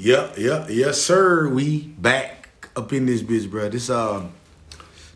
[0.00, 1.46] Yep, yep, yes, sir.
[1.50, 3.68] We back up in this bitch, bro.
[3.68, 4.32] This um,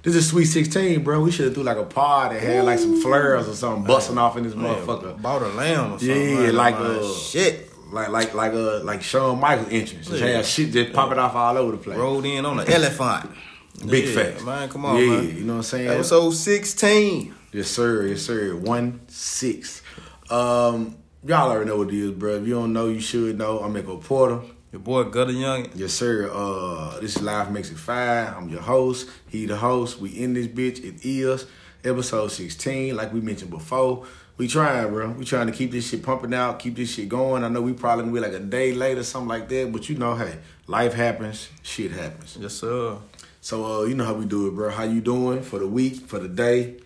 [0.02, 1.22] this is Sweet Sixteen, bro.
[1.22, 4.18] We should have threw like a pod that had like some flares or something busting
[4.18, 5.22] off in this motherfucker.
[5.22, 6.08] Bought a lamb or something.
[6.10, 6.56] Yeah, man.
[6.56, 7.70] like Man, uh, shit.
[7.94, 10.06] like like like uh, like Shawn Michaels entrance.
[10.06, 10.26] Just Yeah.
[10.36, 11.96] had shit just popping off all over the place.
[11.96, 13.30] Rolled in on an elephant.
[13.88, 14.68] Big yeah, facts, man.
[14.68, 15.24] Come on, yeah, man.
[15.34, 15.88] you know what I'm saying.
[15.88, 17.34] Episode sixteen.
[17.52, 18.06] Yes, sir.
[18.08, 18.54] Yes, sir.
[18.54, 19.80] One six.
[20.28, 22.36] Um, y'all already know what it is, bro.
[22.36, 23.60] If you don't know, you should know.
[23.60, 24.42] I'm Echo Porter.
[24.74, 25.68] Your boy Gutter Young.
[25.76, 26.28] Yes, sir.
[26.34, 28.36] Uh, this is Live Makes It Five.
[28.36, 29.08] I'm your host.
[29.28, 30.00] He the host.
[30.00, 30.82] We in this bitch.
[30.82, 31.46] It is
[31.84, 32.96] episode 16.
[32.96, 34.04] Like we mentioned before,
[34.36, 35.10] we trying, bro.
[35.10, 37.44] We trying to keep this shit pumping out, keep this shit going.
[37.44, 39.88] I know we probably gonna be like a day late or something like that, but
[39.88, 41.50] you know, hey, life happens.
[41.62, 42.36] Shit happens.
[42.40, 42.96] Yes, sir.
[43.40, 44.70] So, uh, you know how we do it, bro.
[44.70, 46.78] How you doing for the week, for the day?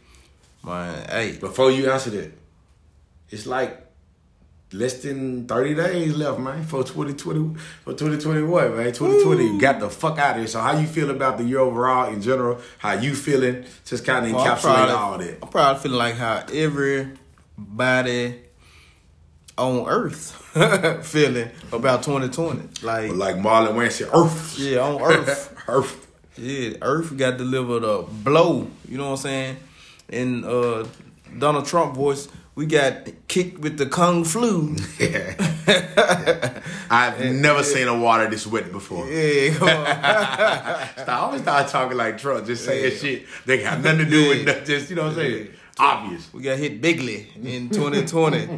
[0.62, 1.38] Man, hey.
[1.38, 2.32] Before you answer that,
[3.30, 3.87] it's like
[4.72, 8.92] less than 30 days left, man, for 2020, for 2021, man.
[8.92, 10.46] 2020 got the fuck out of here.
[10.46, 12.60] So how you feel about the year overall in general?
[12.78, 13.64] How you feeling?
[13.84, 15.38] Just kind of encapsulate all that.
[15.42, 18.40] I'm probably feeling like how everybody
[19.56, 20.32] on Earth
[21.06, 22.86] feeling about 2020.
[22.86, 24.58] Like, like Marlon Wayans said, Earth.
[24.58, 25.54] yeah, on Earth.
[25.68, 26.06] Earth.
[26.36, 28.68] Yeah, Earth got delivered a blow.
[28.88, 29.56] You know what I'm saying?
[30.08, 30.86] In uh,
[31.36, 32.28] Donald Trump voice,
[32.58, 34.74] we got kicked with the kung flu.
[36.90, 39.08] I've never seen a water this wet before.
[39.08, 39.86] Yeah, come on.
[39.86, 43.26] I always start talking like Trump, just saying shit.
[43.46, 44.64] They got nothing to do with nothing.
[44.64, 45.50] Just, you know what I'm saying?
[45.78, 46.34] Obvious.
[46.34, 48.48] we got hit bigly in 2020.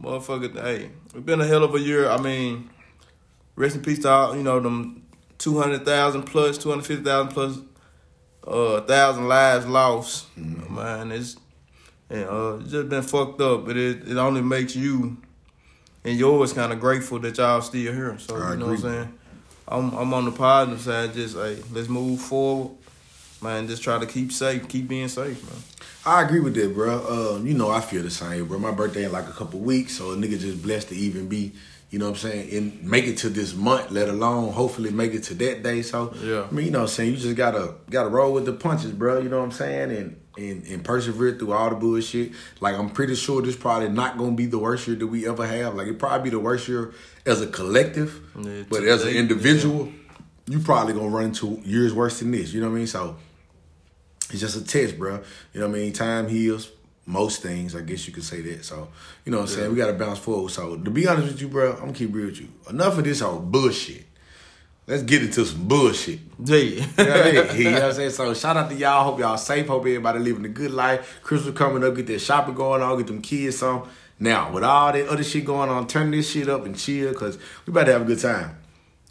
[0.00, 2.08] Motherfucker, hey, it's been a hell of a year.
[2.08, 2.70] I mean,
[3.56, 5.04] rest in peace to all, you know, them
[5.38, 7.58] 200,000 plus, 250,000 plus,
[8.46, 10.32] uh, thousand lives lost.
[10.38, 10.76] Mm-hmm.
[10.76, 11.38] Man, it's,
[12.12, 15.16] and, uh, just been fucked up, but it, it only makes you
[16.04, 18.18] and yours kind of grateful that y'all still here.
[18.18, 19.18] So, I you know what I'm saying?
[19.68, 22.76] I'm, I'm on the positive side, just, hey, let's move forward.
[23.40, 25.62] Man, just try to keep safe, keep being safe, man.
[26.04, 27.36] I agree with that, bro.
[27.36, 28.58] Um, you know, I feel the same, bro.
[28.58, 31.52] My birthday in like a couple weeks, so a nigga just blessed to even be,
[31.90, 35.12] you know what I'm saying, and make it to this month, let alone hopefully make
[35.14, 35.82] it to that day.
[35.82, 36.46] So, Yeah.
[36.48, 38.92] I mean, you know what I'm saying, you just gotta gotta roll with the punches,
[38.92, 39.20] bro.
[39.20, 42.32] You know what I'm saying, and and and persevere through all the bullshit.
[42.60, 45.46] Like I'm pretty sure this probably not gonna be the worst year that we ever
[45.46, 45.74] have.
[45.74, 46.92] Like it probably be the worst year
[47.26, 49.92] as a collective, Yeah, but as an individual,
[50.46, 52.52] you probably gonna run into years worse than this.
[52.52, 52.86] You know what I mean?
[52.86, 53.16] So.
[54.30, 55.20] It's just a test, bro.
[55.52, 55.92] You know what I mean?
[55.92, 56.70] Time heals
[57.04, 57.76] most things.
[57.76, 58.64] I guess you could say that.
[58.64, 58.88] So,
[59.24, 59.70] you know what I'm saying?
[59.70, 60.50] We got to bounce forward.
[60.50, 62.48] So, to be honest with you, bro, I'm to keep real with you.
[62.70, 64.06] Enough of this whole bullshit.
[64.86, 66.18] Let's get into some bullshit.
[66.44, 66.56] Yeah.
[66.56, 67.56] You know what I mean?
[67.56, 68.10] You know what I'm saying?
[68.10, 69.04] So, shout out to y'all.
[69.04, 69.68] Hope y'all safe.
[69.68, 71.20] Hope everybody living a good life.
[71.22, 71.94] Christmas coming up.
[71.94, 72.98] Get that shopping going on.
[72.98, 73.88] Get them kids some.
[74.18, 77.38] Now, with all that other shit going on, turn this shit up and chill because
[77.66, 78.56] we about to have a good time.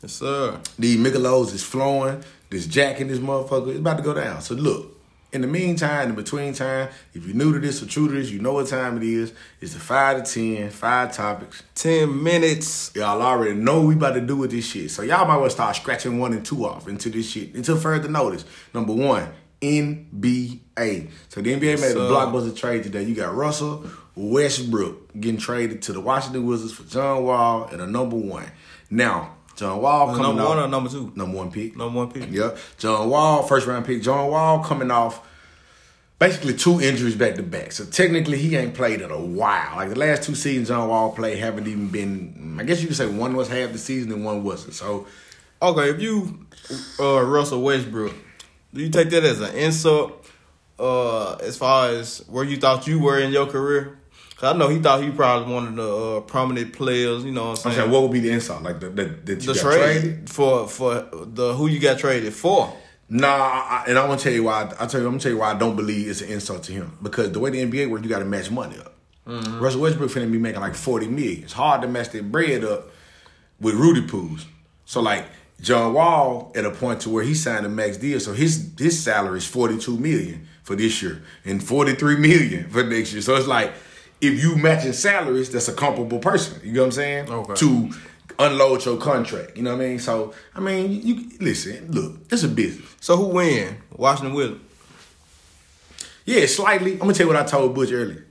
[0.02, 0.60] yes, sir.
[0.78, 2.24] These Michelobs is flowing.
[2.50, 4.42] This Jack and this motherfucker is about to go down.
[4.42, 5.01] So look,
[5.32, 8.30] in the meantime, in between time, if you're new to this or true to this,
[8.30, 9.34] you know what time it is.
[9.62, 11.64] It's the five to ten, five topics.
[11.76, 12.92] 10 minutes.
[12.96, 14.92] Y'all already know we about to do with this shit.
[14.92, 17.56] So y'all might well start scratching one and two off into this shit.
[17.56, 18.44] Until further notice.
[18.74, 19.30] Number one,
[19.62, 21.10] NBA.
[21.30, 23.04] So the NBA made a blockbuster trade today.
[23.04, 27.88] You got Russell Westbrook getting traded to the Washington Wizards for John Wall and a
[27.88, 28.52] number one.
[28.90, 31.12] Now, John Wall coming Number off one or number two?
[31.16, 31.76] number one pick.
[31.78, 32.30] Number one pick.
[32.32, 32.56] Yeah.
[32.78, 34.02] John Wall, first round pick.
[34.02, 35.28] John Wall coming off
[36.20, 37.72] basically two injuries back to back.
[37.72, 39.76] So technically he ain't played in a while.
[39.76, 42.98] Like the last two seasons John Wall played haven't even been I guess you could
[42.98, 44.74] say one was half the season and one wasn't.
[44.74, 45.08] So
[45.62, 46.48] Okay, if you
[47.00, 48.14] uh Russell Westbrook,
[48.74, 50.18] do you take that as an insult?
[50.80, 54.00] Uh, as far as where you thought you were in your career,
[54.48, 57.24] I know he thought he probably one of the uh, prominent players.
[57.24, 57.92] You know what I'm I'm saying?
[57.92, 58.64] what would be the insult?
[58.64, 60.30] Like the, the, the got trade traded?
[60.30, 62.76] for for the who you got traded for.
[63.10, 64.72] Nah, I, and I'm gonna tell you why.
[64.80, 66.72] I tell you, I'm gonna tell you why I don't believe it's an insult to
[66.72, 68.96] him because the way the NBA works, you got to match money up.
[69.26, 71.44] Russell Westbrook finna be making like 40 million.
[71.44, 72.90] It's hard to match that bread up
[73.60, 74.46] with Rudy Poos.
[74.86, 75.26] So like
[75.62, 79.02] John Wall at a point to where he signed a max deal, so his his
[79.02, 83.22] salary is 42 million for this year and 43 million for next year.
[83.22, 83.74] So it's like
[84.22, 86.62] if you matching salaries, that's a comparable person.
[86.64, 87.30] You know what I'm saying?
[87.32, 87.54] Okay.
[87.56, 87.90] To
[88.40, 89.58] unload your contract.
[89.58, 90.00] You know what I mean?
[90.00, 91.92] So I mean, you listen.
[91.92, 92.88] Look, it's a business.
[93.02, 93.78] So who win?
[93.96, 94.62] Washington Wizards.
[96.26, 96.94] Yeah, slightly.
[96.94, 98.26] I'm gonna tell you what I told Butch earlier.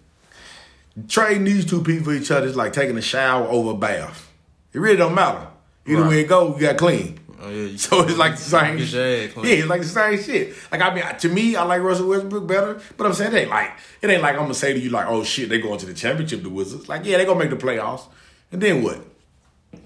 [1.09, 4.31] Trading these two people for each other is like taking a shower over a bath.
[4.73, 5.47] It really don't matter.
[5.87, 6.09] Either Right.
[6.11, 7.20] way it go, you got clean.
[7.43, 7.77] Oh yeah.
[7.77, 8.77] So it's like the same.
[8.77, 9.47] Get your ass clean.
[9.47, 10.55] Yeah, it's like the same shit.
[10.71, 13.51] Like I mean, to me, I like Russell Westbrook better, but I'm saying it ain't
[13.51, 13.71] like
[14.03, 15.95] it ain't like I'm gonna say to you like, oh shit, they going to the
[15.95, 16.89] championship, the Wizards.
[16.89, 18.07] Like yeah, they gonna make the playoffs,
[18.53, 18.99] and then what?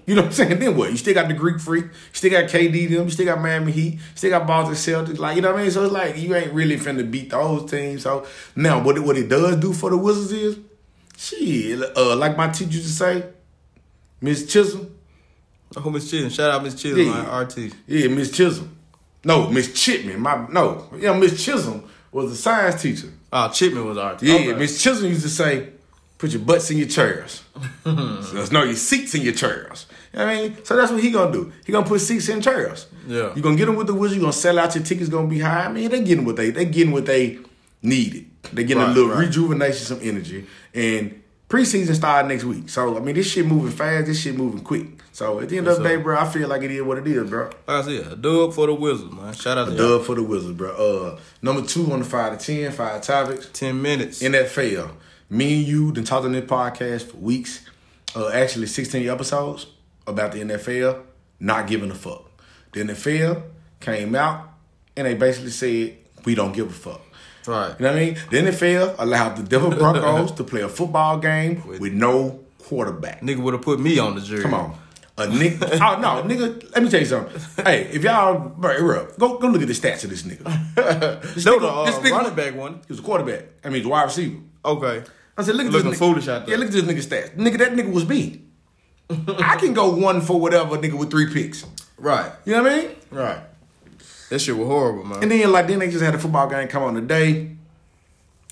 [0.05, 0.59] You know what I'm saying?
[0.59, 0.91] Then what?
[0.91, 3.71] You still got the Greek Freak, you still got KD them, you still got Miami
[3.71, 5.17] Heat, you still got Boston Celtics.
[5.17, 5.71] Like you know what I mean?
[5.71, 8.03] So it's like you ain't really finna beat those teams.
[8.03, 8.25] So
[8.55, 10.57] now what it, what it does do for the Wizards is,
[11.17, 11.79] shit.
[11.95, 13.23] Uh, like my teacher used to say,
[14.21, 14.94] Miss Chisholm.
[15.77, 16.29] Oh, Miss Chisholm.
[16.29, 17.39] Shout out Miss Chisholm, Yeah.
[17.39, 17.73] RT.
[17.87, 18.75] Yeah, Miss Chisholm.
[19.23, 20.19] No, Miss Chipman.
[20.19, 23.07] My no, know Miss Chisholm was a science teacher.
[23.33, 24.21] Oh, Chipman was RT.
[24.23, 24.53] Yeah, Okay.
[24.53, 25.69] Miss Chisholm used to say,
[26.17, 27.43] "Put your butts in your chairs."
[27.83, 29.87] so, no, your seats in your chairs.
[30.13, 31.51] You know what I mean, so that's what he gonna do.
[31.65, 32.87] He gonna put seats in chairs.
[33.07, 33.33] Yeah.
[33.35, 34.15] you gonna get them with the Wizards.
[34.15, 35.09] You gonna sell out your tickets.
[35.09, 35.65] Gonna be high.
[35.65, 37.39] I mean, they getting what they they getting what they
[37.81, 38.27] needed.
[38.53, 39.25] They getting a little right.
[39.25, 42.69] rejuvenation, some energy, and preseason start next week.
[42.69, 44.07] So I mean, this shit moving fast.
[44.07, 44.87] This shit moving quick.
[45.11, 47.07] So at the end of the day, bro, I feel like it is what it
[47.07, 47.45] is, bro.
[47.45, 49.33] Like I said, a dub for the Wizards, man.
[49.33, 49.97] Shout out to A y'all.
[49.97, 50.71] dub for the Wizards, bro.
[51.15, 53.49] Uh, number two on the five to ten, five topics.
[53.53, 54.21] 10 minutes.
[54.21, 54.91] NFL.
[55.29, 57.65] Me and you talked on this podcast for weeks.
[58.15, 59.67] Uh, actually, 16 episodes
[60.07, 61.01] about the NFL
[61.39, 62.29] not giving a fuck.
[62.73, 63.43] The NFL
[63.79, 64.49] came out
[64.97, 67.01] and they basically said, we don't give a fuck.
[67.47, 67.75] Right.
[67.79, 68.17] You know what I mean?
[68.31, 73.21] Then the NFL allowed the Denver Broncos to play a football game with, no quarterback.
[73.21, 74.41] Nigga would have put me on the jury.
[74.43, 74.77] Come on.
[75.17, 76.73] A nigga, oh no, nigga.
[76.73, 77.63] Let me tell you something.
[77.65, 80.43] Hey, if y'all, bro, go go look at the stats of this nigga.
[81.35, 82.73] This No, nigga- the uh, this nigga- running back one.
[82.85, 83.43] He was a quarterback.
[83.63, 84.37] I mean, he was a wide receiver.
[84.65, 85.03] Okay.
[85.37, 86.05] I said, look at Looking this nigga.
[86.05, 86.55] foolish out there.
[86.55, 87.35] Yeah, look at this nigga stats.
[87.37, 88.41] Nigga, that nigga was me.
[89.09, 91.65] I can go one for whatever nigga with three picks.
[91.97, 92.31] Right.
[92.45, 92.89] You know what I mean?
[93.11, 93.39] Right.
[94.35, 95.23] That shit was horrible, man.
[95.23, 97.55] And then like then they just had a football game come on today,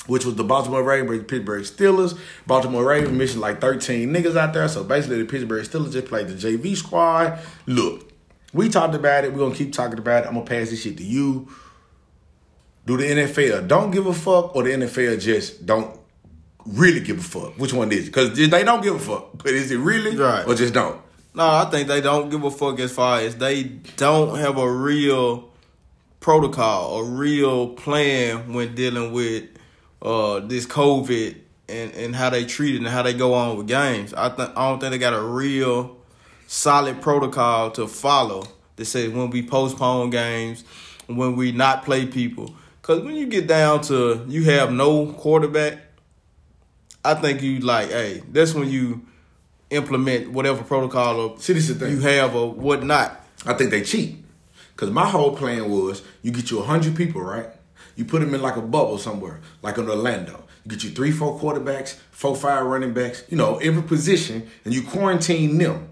[0.08, 2.18] which was the Baltimore Ravens Pittsburgh Steelers.
[2.48, 4.70] Baltimore Ravens missing like 13 niggas out there.
[4.70, 7.38] So basically the Pittsburgh Steelers just played the JV squad.
[7.66, 8.14] Look,
[8.54, 9.34] we talked about it.
[9.34, 10.28] We're gonna keep talking about it.
[10.28, 11.50] I'm gonna pass this shit to you.
[12.86, 16.00] Do the NFL don't give a fuck or the NFL just don't
[16.66, 17.58] really give a fuck?
[17.58, 18.06] Which one is it?
[18.06, 19.44] Because they don't give a fuck.
[19.44, 20.16] But is it really?
[20.16, 20.48] Right.
[20.48, 21.02] Or just don't?
[21.36, 23.64] No, I think they don't give a fuck as far as they
[23.98, 25.52] don't have a real
[26.24, 29.44] protocol, a real plan when dealing with
[30.02, 31.38] uh, this COVID
[31.70, 34.14] and, and how they treat it and how they go on with games.
[34.14, 35.98] I think I don't think they got a real
[36.48, 38.46] solid protocol to follow
[38.78, 40.64] that says when we postpone games,
[41.08, 42.56] when we not play people.
[42.82, 45.80] Cause when you get down to you have no quarterback,
[47.06, 49.06] I think you like, hey, that's when you
[49.70, 51.96] implement whatever protocol or See, this is the thing.
[51.96, 53.20] you have or whatnot.
[53.46, 54.23] I think they cheat.
[54.76, 57.48] Cause my whole plan was you get you hundred people, right?
[57.96, 60.44] You put them in like a bubble somewhere, like in Orlando.
[60.64, 64.74] You get you three, four quarterbacks, four, five running backs, you know, every position, and
[64.74, 65.90] you quarantine them.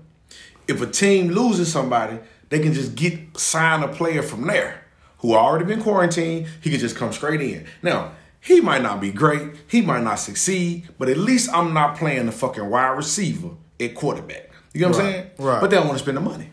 [0.67, 2.19] If a team loses somebody,
[2.49, 4.83] they can just get sign a player from there
[5.19, 6.47] who already been quarantined.
[6.61, 7.65] He can just come straight in.
[7.83, 11.97] Now, he might not be great, he might not succeed, but at least I'm not
[11.97, 13.49] playing the fucking wide receiver
[13.79, 14.49] at quarterback.
[14.73, 15.31] You know what I'm saying?
[15.37, 15.61] right.
[15.61, 16.49] But they don't want to spend the money.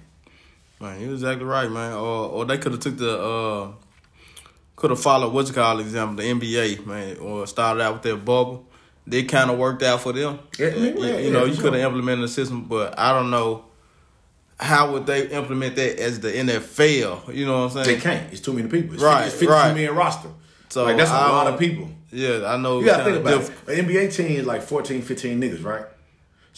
[0.80, 1.92] Man, you exactly right, man.
[1.94, 3.72] Or or they could have took the uh
[4.76, 8.64] could have followed what's called example, the NBA, man, or started out with their bubble.
[9.06, 10.38] They kind of worked out for them.
[10.58, 13.30] Yeah, yeah, you, yeah, you know, you could have implemented the system, but I don't
[13.30, 13.64] know
[14.60, 17.34] how would they implement that as the NFL.
[17.34, 17.86] You know what I'm saying?
[17.98, 18.32] They can't.
[18.32, 18.94] It's too many people.
[18.94, 19.74] It's, Right, it's 52 right.
[19.74, 20.28] man roster.
[20.68, 21.88] So, like that's a I lot of people.
[22.12, 22.80] Yeah, I know.
[22.80, 23.78] You gotta think about diff- it.
[23.78, 25.86] An NBA team is like 14, 15 niggas, right?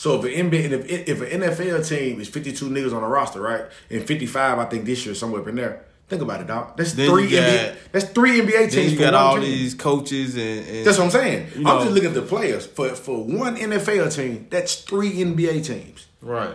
[0.01, 3.43] So if an NBA, if, if an NFL team is 52 niggas on a roster,
[3.43, 5.85] right, and 55, I think this year somewhere up in there.
[6.09, 6.75] Think about it, dog.
[6.79, 7.77] That's Then three you got- NBA.
[7.93, 8.75] That's three NBA teams.
[8.75, 9.43] Then you for got one all team.
[9.43, 11.49] these coaches and, and That's what I'm saying.
[11.59, 14.47] I'm just looking at the players for for one NFL team.
[14.49, 16.07] That's three NBA teams.
[16.23, 16.55] right.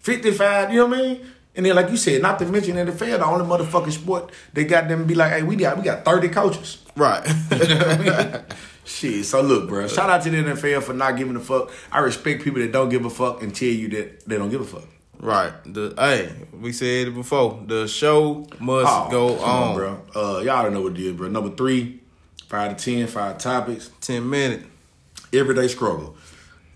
[0.00, 1.26] 55, you know what I mean?
[1.54, 4.88] And then, like you said, not to mention NFL, the only motherfucking sport they got
[4.88, 6.78] them be like, hey, we got we got 30 coaches.
[6.96, 7.24] Right.
[8.86, 9.24] Shit.
[9.26, 9.88] So look, bro.
[9.88, 11.70] Shout out to the NFL for not giving a fuck.
[11.90, 14.60] I respect people that don't give a fuck and tell you that they don't give
[14.60, 14.88] a fuck.
[15.18, 15.52] right.
[15.66, 17.62] The hey, we said it before.
[17.66, 19.74] The show must Oh, go come on.
[19.74, 20.00] bro.
[20.14, 21.28] Uh, y'all don't know what it is, bro.
[21.28, 22.00] Number three,
[22.48, 24.64] five to ten, five topics, Ten minutes.
[25.32, 26.16] everyday struggle.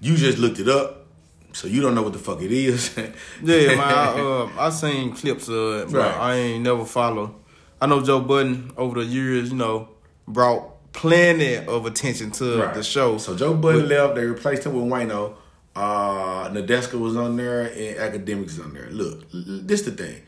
[0.01, 1.05] You just looked it up,
[1.53, 2.97] so you don't know what the fuck it is.
[3.43, 3.79] Yeah, man.
[3.81, 6.17] I, uh, I seen clips of it, but Right.
[6.17, 7.37] I ain't never follow.
[7.81, 9.89] I know Joe Budden over the years, you know,
[10.27, 12.75] brought plenty of attention to Right.
[12.75, 13.19] the show.
[13.19, 14.15] So Joe Budden left.
[14.17, 15.35] They replaced him with Wayno.
[15.77, 18.89] Uh, Nadeska was on there, and Akademiks is on there.
[18.91, 20.23] Look, this the thing.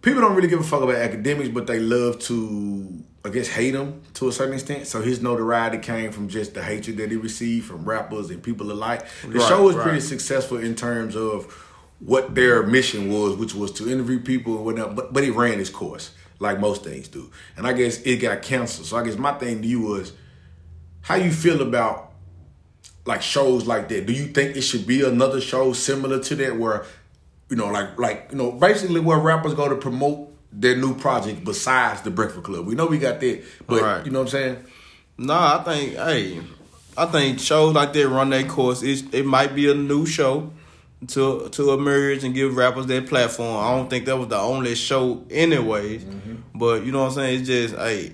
[0.00, 3.74] People don't really give a fuck about Akademiks, but they love to, I guess, hate
[3.74, 4.86] him to a certain extent.
[4.86, 8.70] So his notoriety came from just the hatred that he received from rappers and people
[8.70, 9.04] alike.
[9.22, 9.82] The Right, show was right.
[9.82, 11.52] pretty successful in terms of
[11.98, 14.94] what their mission was, which was to interview people and whatnot.
[14.94, 17.30] But but it ran its course, like most things do.
[17.56, 18.86] And I guess it got canceled.
[18.86, 20.12] So I guess my thing to you was,
[21.00, 22.12] how you feel about
[23.06, 24.06] like shows like that?
[24.06, 26.84] Do you think it should be another show similar to that where,
[27.48, 31.44] you know, like like you know, basically where rappers go to promote their new project
[31.44, 32.66] besides the Breakfast Club?
[32.66, 34.04] We know we got that, but Right.
[34.06, 34.64] you know what I'm saying?
[35.16, 36.40] Nah, I think hey,
[36.96, 38.82] I think shows like that run their course.
[38.82, 40.52] It it might be a new show
[41.06, 43.56] to to emerge and give rappers their platform.
[43.56, 46.04] I don't think that was the only show anyways.
[46.54, 47.40] But you know what I'm saying?
[47.40, 48.12] It's just hey,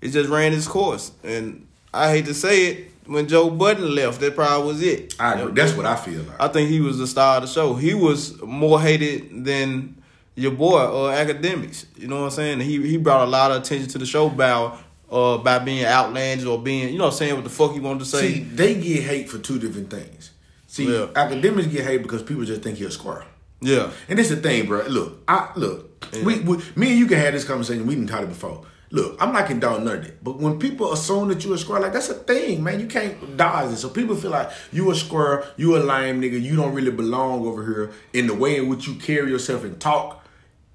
[0.00, 1.12] it just ran its course.
[1.24, 5.14] And I hate to say it, when Joe Budden left, that probably was it.
[5.18, 5.52] I agree.
[5.52, 6.40] That's what I feel like.
[6.40, 7.74] I think he was the star of the show.
[7.74, 10.00] He was more hated than
[10.34, 11.86] your boy or Akademiks.
[11.96, 12.60] You know what I'm saying?
[12.60, 14.78] He he brought a lot of attention to the show by
[15.10, 17.80] uh by being outlandish or being you know what I'm saying what the fuck he
[17.80, 18.34] wanted to say.
[18.34, 20.30] See, they get hate for two different things.
[20.72, 21.08] See, Yeah.
[21.12, 23.26] Akademiks get hate because people just think you're a squirrel.
[23.60, 23.90] yeah.
[24.08, 24.82] And it's the thing, bro.
[24.86, 26.06] Look, I look.
[26.24, 27.86] We, we, me and you can have this conversation.
[27.86, 28.64] We didn't talk it before.
[28.90, 30.24] Look, I'm not condoning none of it.
[30.24, 32.80] But when people assume that you're a squirrel, like that's a thing, man.
[32.80, 33.76] You can't dodge it.
[33.76, 37.46] So people feel like you a squirrel, you a lame nigga, you don't really belong
[37.46, 37.90] over here.
[38.14, 40.24] In the way in which you carry yourself and talk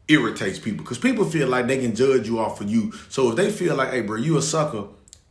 [0.08, 2.94] irritates people because people feel like they can judge you off of you.
[3.10, 4.86] So if they feel like, hey, bro, you a sucker.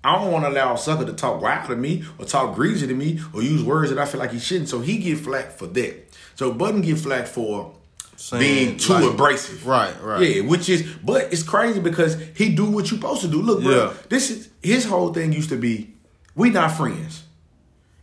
[0.06, 2.86] I don't want to allow a sucker to talk wild to me or talk greasy
[2.86, 4.68] to me or use words that I feel like he shouldn't.
[4.68, 6.04] So he get flack for that.
[6.36, 7.74] So Budden get flack for
[8.16, 9.66] Saying, being too like- abrasive.
[9.66, 10.22] Right, right.
[10.22, 13.42] Yeah, which is but it's crazy because he do what you supposed to do.
[13.42, 13.92] Look, bro, Yeah.
[14.08, 15.92] this is his whole thing used to be,
[16.34, 17.24] we not friends.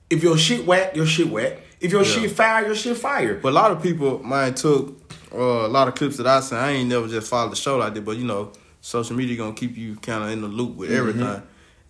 [0.09, 1.59] If your shit whack, your shit whack.
[1.79, 2.07] If your Yeah.
[2.21, 3.35] shit fire, your shit fire.
[3.41, 4.99] But a lot of people mine took
[5.33, 6.59] uh, a lot of clips that I seen.
[6.59, 9.53] I ain't never just followed the show like that, but you know, social media gonna
[9.53, 11.41] keep you kind of in the loop with everything.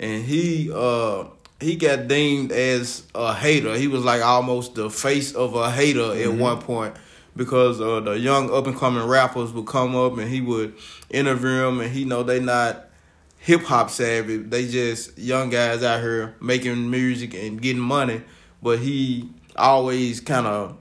[0.04, 1.26] And he uh
[1.62, 3.76] he got deemed as a hater.
[3.76, 6.94] He was like almost the face of a hater at one point
[7.36, 10.76] because uh, the young up and coming rappers would come up and he would
[11.10, 12.90] interview them, and he know they not
[13.38, 14.38] hip hop savvy.
[14.38, 18.22] They just young guys out here making music and getting money.
[18.62, 20.78] But he always kind of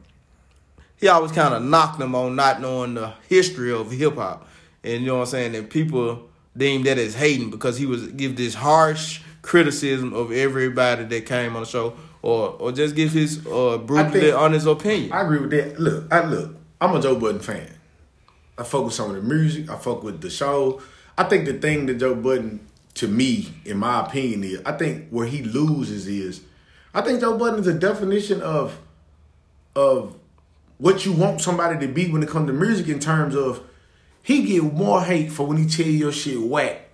[0.97, 4.49] he always kind of knocked them on not knowing the history of hip hop.
[4.85, 5.55] And you know what I'm saying?
[5.55, 11.05] And people deemed that as hating because he was give this harsh criticism of everybody
[11.05, 15.13] that came on the show or or just give his uh brutally think- honest opinion.
[15.13, 15.81] I agree with that.
[15.81, 16.55] Look, I look.
[16.81, 17.71] I'm a Joe Budden fan.
[18.59, 19.71] I fuck with some of the music.
[19.71, 20.81] I fuck with the show.
[21.17, 25.09] I think the thing that Joe Budden, to me, in my opinion, is I think
[25.11, 26.41] where he loses is,
[26.95, 28.79] I think Joe Budden is a definition of,
[29.75, 30.17] of
[30.79, 33.63] what you want somebody to be when it comes to music in terms of,
[34.23, 36.89] he get more hate for when he tell your shit whack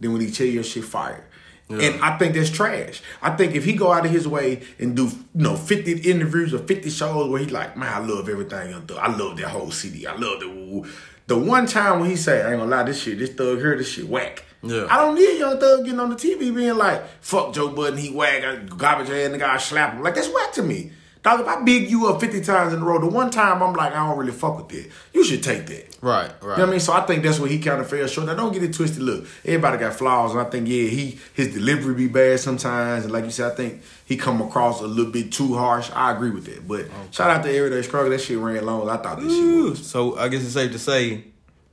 [0.00, 1.26] than when he tell your shit fire.
[1.68, 3.02] And I think that's trash.
[3.20, 6.54] I think if he go out of his way and do you know fifty interviews
[6.54, 8.98] or fifty shows where he like, man, I love everything Young Thug.
[8.98, 10.06] I love that whole CD.
[10.06, 10.86] I love the woo.
[11.26, 13.76] The one time when he say, I ain't gonna lie, this shit, this thug here,
[13.76, 14.44] this shit whack.
[14.62, 14.86] Yeah.
[14.88, 18.10] I don't need Young Thug getting on the TV being like, fuck Joe Budden, he
[18.10, 20.02] whack, I garbage ass nigga, I slap him.
[20.02, 20.92] Like that's whack to me.
[21.26, 23.72] Dog, if I big you up 50 times in a row, the one time I'm
[23.72, 24.88] like, I don't really fuck with that.
[25.12, 25.96] You should take that.
[26.00, 26.40] right, right.
[26.40, 26.78] You know what I mean?
[26.78, 28.28] So I think that's where he kind of fell short.
[28.28, 29.02] Now don't get it twisted.
[29.02, 33.12] Look, everybody got flaws, and I think yeah, he his delivery be bad sometimes, and
[33.12, 35.90] like you said, I think he come across a little bit too harsh.
[35.92, 36.68] I agree with that.
[36.68, 38.10] But shout out to Everyday Struggle.
[38.10, 38.88] That shit ran long.
[38.88, 39.84] I thought this shit was.
[39.84, 41.24] So I guess it's safe to say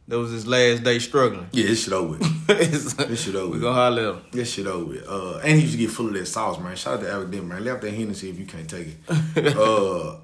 [0.07, 1.47] that was his last day struggling.
[1.51, 2.17] Yeah, this shit over.
[2.17, 2.47] with.
[2.47, 3.61] this shit over We with.
[3.61, 4.21] gonna holler at him.
[4.31, 4.85] This shit over.
[4.85, 5.07] with.
[5.07, 6.75] Uh, and he used to get full of that sauce, man.
[6.75, 7.63] Shout out to Academic, man.
[7.63, 8.87] Left that Hennessy if you can't take
[9.35, 9.57] it.
[9.57, 10.17] uh,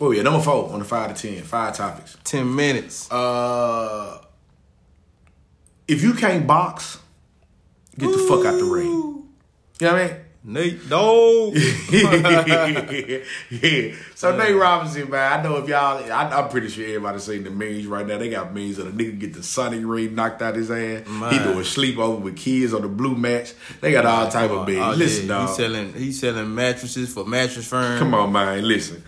[0.00, 2.16] oh yeah, number four on the five to ten, five topics.
[2.24, 3.10] Ten minutes.
[3.10, 4.18] Uh,
[5.88, 6.98] if you can't box,
[7.98, 8.86] get the fuck out the ring.
[9.80, 10.16] You know what I mean?
[10.44, 11.54] Nate Dog.
[11.90, 13.22] yeah.
[14.14, 14.58] So Nate uh.
[14.58, 18.06] Robinson, man, I know if y'all, I, I'm pretty sure everybody seen the memes right
[18.06, 18.18] now.
[18.18, 21.06] They got memes of the nigga get the Sonic ring knocked out his ass.
[21.06, 21.42] He Man.
[21.44, 23.54] doing sleepover with kids on the blue match.
[23.80, 24.78] They got all type of oh, memes.
[24.78, 25.48] Oh, listen, yeah, dog.
[25.48, 27.98] He's selling he's selling mattresses for mattress firm.
[27.98, 28.66] Come on, man.
[28.66, 29.02] Listen.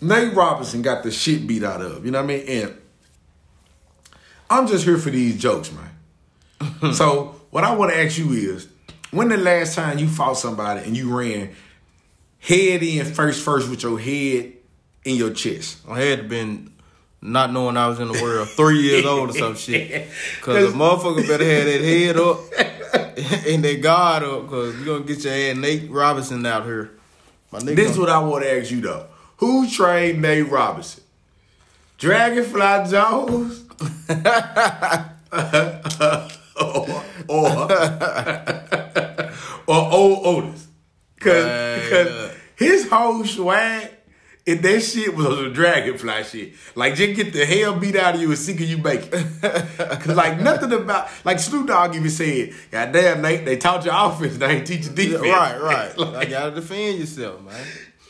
[0.00, 2.04] Nate Robinson got the shit beat out of.
[2.04, 2.46] You know what I mean?
[2.46, 2.78] And
[4.50, 6.92] I'm just here for these jokes, man.
[6.94, 8.68] so what I want to ask you is,
[9.14, 11.50] when the last time you fought somebody and you ran
[12.40, 14.52] head in first first with your head
[15.04, 15.78] in your chest?
[15.88, 16.72] I had been
[17.22, 20.08] not knowing I was in the world three years old or some shit.
[20.42, 25.04] Cause the motherfucker better have that head up and that guard up, cause you gonna
[25.04, 26.90] get your ass Nate Robinson out here.
[27.50, 27.76] My nigga.
[27.76, 29.06] This is what I want to ask you though.
[29.38, 31.02] Who trained Nate Robinson?
[31.98, 33.64] Dragonfly Jones?
[36.60, 37.70] or, or,
[39.66, 40.68] or old Otis?
[41.20, 41.90] Cause, Man.
[41.90, 43.90] cause his whole swag
[44.46, 46.52] if that shit was a dragonfly shit.
[46.74, 50.06] Like just get the hell beat out of you and see can you make it.
[50.06, 54.36] Like nothing about like Snoop Dogg even said, God damn Nate, they taught you offense,
[54.36, 55.22] they ain't teach you defense.
[55.22, 55.98] Right, right.
[55.98, 57.66] like, like, gotta defend yourself, man.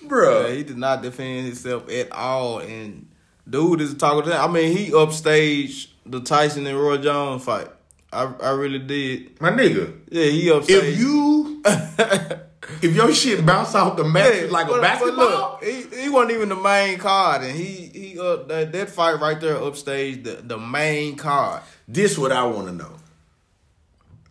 [0.09, 0.47] bro.
[0.47, 2.59] Yeah, he did not defend himself at all.
[2.59, 3.09] And
[3.49, 7.69] dude is talking to I mean, he upstaged the Tyson and Roy Jones fight.
[8.14, 9.40] I I really did.
[9.40, 9.92] My nigga.
[10.11, 10.68] Yeah, he upstaged.
[10.71, 11.62] If you
[12.83, 16.09] if your shit bounce off the mat Yeah, like but- a basketball, look, he, he
[16.09, 20.23] wasn't even the main card, and he he uh, that, that fight right there upstage
[20.25, 21.62] the, the main card.
[21.88, 22.92] this what I want to know.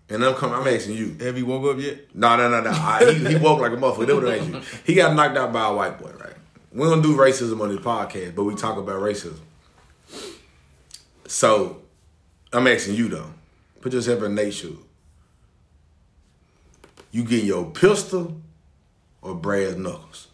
[0.09, 0.55] And I'm coming.
[0.55, 1.15] I'm asking you.
[1.21, 2.13] Have he woke up yet?
[2.13, 2.69] No, no, no, no.
[2.71, 4.05] I, he, he woke like a motherfucker.
[4.05, 4.79] That what you.
[4.85, 6.33] He got knocked out by a white boy, right?
[6.71, 9.39] We don't do racism on this podcast, but we talk about racism.
[11.27, 11.81] So,
[12.51, 13.29] I'm asking you though.
[13.83, 14.77] Put yourself in Nate's shoes.
[17.11, 18.39] You getting your pistol
[19.21, 20.29] or brass knuckles?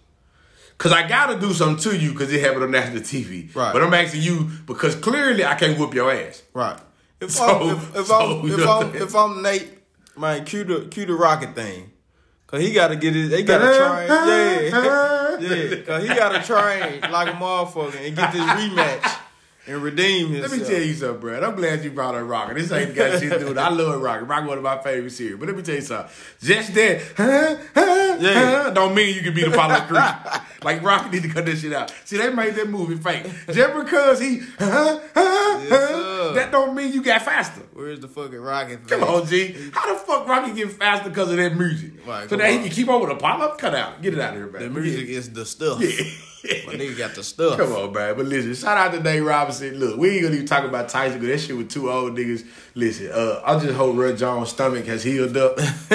[0.77, 3.53] Cause I gotta do something to you because it happened on national TV.
[3.56, 3.74] Right.
[3.74, 6.44] But I'm asking you because clearly I can't whoop your ass.
[6.53, 6.79] Right.
[7.20, 9.79] If So- I'm if, if so, I'm if I'm if I'm Nate,
[10.15, 11.91] man, cue the cue the rocket thing.
[12.46, 15.82] Cause he gotta get his, he gotta train, yeah, yeah.
[15.86, 19.20] Cause he gotta train like a motherfucker and get this rematch
[19.70, 21.42] and redeem Let me tell you something, bro.
[21.42, 22.56] I'm glad you brought up Rocky.
[22.56, 23.58] This ain't got shit to do with.
[23.58, 24.26] I love Rocky.
[24.26, 25.38] Rocky one of my favorite series.
[25.38, 26.12] But let me tell you something.
[26.42, 28.64] Just that, huh, huh, Yeah.
[28.64, 30.42] huh, don't mean you can be the Apollo Creed.
[30.64, 31.94] like Rocky need to cut this shit out.
[32.06, 33.24] See, they made that movie fake.
[33.52, 37.62] Just because he, huh, huh, Yes, huh, that don't mean you got faster.
[37.74, 38.88] Where's the fucking rocket?
[38.88, 39.54] Come on, G.
[39.74, 41.92] How the fuck Rocky get faster because of that music?
[42.08, 42.64] Right, so that he on.
[42.64, 43.56] can keep up with Apollo?
[43.58, 44.02] Cut out.
[44.02, 44.62] Get it out of here, man.
[44.62, 45.82] The music is the stuff.
[45.82, 45.90] Yeah.
[46.43, 47.58] My nigga got the stuff.
[47.58, 48.15] Come on, man.
[48.15, 49.79] But listen, shout out to Nate Robinson.
[49.79, 52.46] Look, we ain't gonna even talk about Tyson because that shit with two old niggas.
[52.75, 55.60] Listen, uh, I just hope Red Jones' stomach has healed up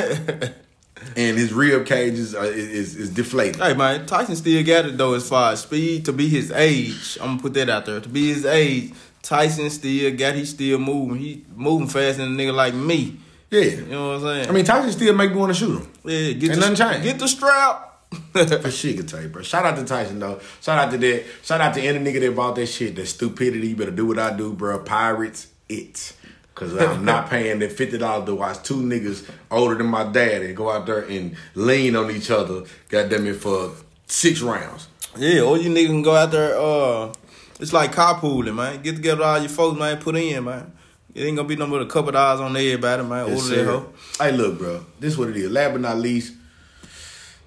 [1.16, 3.56] and his rib cage is, uh, is, is deflated.
[3.56, 7.18] Hey man, Tyson still got it though as far as speed to be his age.
[7.20, 8.00] I'm gonna put that out there.
[8.00, 11.18] To be his age, Tyson still got he still moving.
[11.18, 13.18] He moving faster than a nigga like me.
[13.50, 13.60] Yeah.
[13.62, 14.48] You know what I'm saying?
[14.48, 15.92] I mean, Tyson still make me want to shoot him.
[16.04, 17.02] yeah, get ain't the nothing changed.
[17.04, 17.93] get the strap.
[18.34, 19.42] For shit can tell you, bro.
[19.42, 20.40] Shout out to Tyson though.
[20.60, 21.24] Shout out to that.
[21.42, 22.96] Shout out to any nigga that bought that shit.
[22.96, 23.68] That stupidity.
[23.68, 24.78] You better do what I do, bro.
[24.80, 26.14] Pirates it.
[26.56, 30.42] Cause I'm not paying that fifty dollars to watch two niggas older than my dad
[30.42, 32.64] and go out there and lean on each other.
[32.88, 33.72] Goddamn it for
[34.06, 34.88] six rounds.
[35.16, 36.56] yeah, or you niggas can go out there.
[36.58, 37.12] Uh,
[37.60, 38.82] it's like carpooling, man.
[38.82, 39.98] Get together all your folks, man.
[39.98, 40.72] Put in, man.
[41.14, 43.28] It ain't gonna be no but a couple dollars on everybody, man.
[43.28, 43.92] Yes, Order that hoe.
[44.18, 44.84] Hey, look, bro.
[44.98, 45.50] This is what it is.
[45.50, 46.34] Last but not least,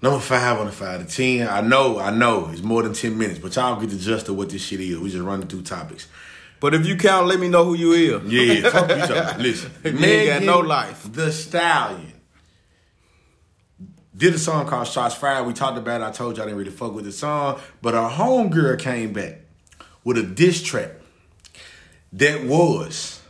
[0.01, 1.47] number five on the five to ten.
[1.47, 4.37] I know, I know, it's more than ten minutes, but y'all get the gist of
[4.37, 4.97] what this shit is.
[4.99, 6.07] We just running through topics.
[6.59, 8.31] But if you count, let me know who you is.
[8.31, 9.43] Yeah, fuck you talking.
[9.43, 11.03] Listen, got no life.
[11.03, 12.13] Thee Stallion
[14.15, 15.45] did a song called Shots Fired.
[15.45, 16.03] We talked about it.
[16.03, 19.41] I told y'all I didn't really fuck with the song, but our homegirl came back
[20.03, 20.91] with a diss track
[22.13, 23.21] that was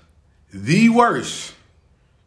[0.53, 1.53] the worst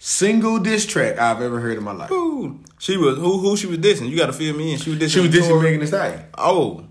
[0.01, 2.11] single diss track I've ever heard in my life.
[2.11, 2.59] Ooh.
[2.79, 4.09] She was who who she was dissing.
[4.09, 4.79] You gotta fill me in.
[4.79, 5.13] She was dissing.
[5.13, 5.63] She was dissing Tory.
[5.65, 6.25] Megan Thee Stallion.
[6.37, 6.85] Oh.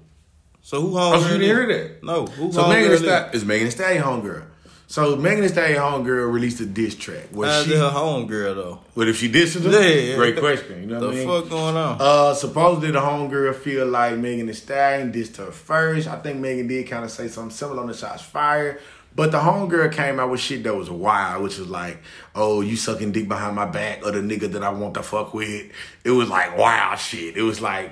[0.62, 2.04] So who home Oh, so you didn't hear that?
[2.04, 2.26] No.
[2.28, 3.00] Who So Megan Thee is?
[3.02, 4.44] Stallion is Megan Thee Stallion homegirl.
[4.86, 7.76] So Megan Thee Stallion homegirl released a diss track Was How's she.
[7.76, 8.80] her homegirl though?
[8.94, 9.70] What if she dissed her?
[9.72, 10.16] Yeah.
[10.16, 10.82] Great question.
[10.82, 11.28] You know The what I mean?
[11.28, 11.98] The fuck going on?
[12.00, 16.08] Uh, supposedly the homegirl feel like Megan Thee Stallion dissed her first.
[16.08, 18.80] I think Megan did kind of say something similar on the shots fired.
[19.16, 22.02] But the homegirl came out with shit that was wild, which was like,
[22.36, 25.34] oh, you sucking dick behind my back or the nigga that I want to fuck
[25.34, 25.72] with.
[26.04, 27.36] It was like wild shit.
[27.36, 27.92] It was like,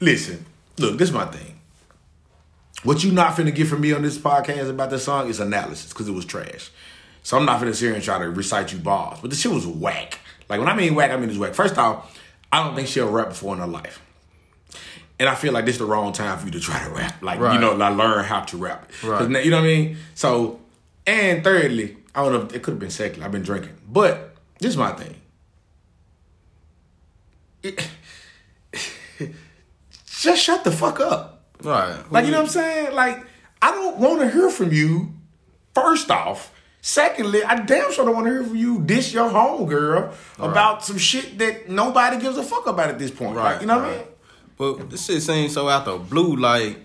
[0.00, 0.44] listen,
[0.78, 1.60] look, this is my thing.
[2.82, 5.92] What you not finna get from me on this podcast about this song is analysis,
[5.92, 6.70] because it was trash.
[7.22, 9.18] So I'm not finna sit here and try to recite you bars.
[9.20, 10.18] But the shit was whack.
[10.48, 11.54] Like when I mean whack, I mean it's whack.
[11.54, 12.18] First off,
[12.52, 14.02] I don't think she'll rap before in her life.
[15.20, 17.22] And I feel like this is the wrong time for you to try to rap.
[17.22, 18.90] Like, you know, like learn how to rap.
[19.04, 19.28] Right.
[19.28, 19.96] now- You know what I mean?
[20.14, 20.58] So,
[21.06, 23.24] and thirdly, I don't know, if, it could have been secondly.
[23.26, 23.74] I've been drinking.
[23.86, 25.14] But this is my thing.
[27.62, 27.86] It-
[30.06, 31.42] just shut the fuck up.
[31.62, 32.02] right.
[32.10, 32.94] Like, you know what I'm saying?
[32.94, 33.24] Like,
[33.62, 35.12] I don't want to hear from you,
[35.74, 36.52] first off.
[36.82, 40.96] Secondly, I damn sure don't want to hear from you dish your homegirl about some
[40.96, 43.36] shit that nobody gives a fuck about at this point.
[43.36, 43.52] Right.
[43.52, 44.04] Like, you know what I mean?
[44.60, 46.76] But this shit seems so out the blue, like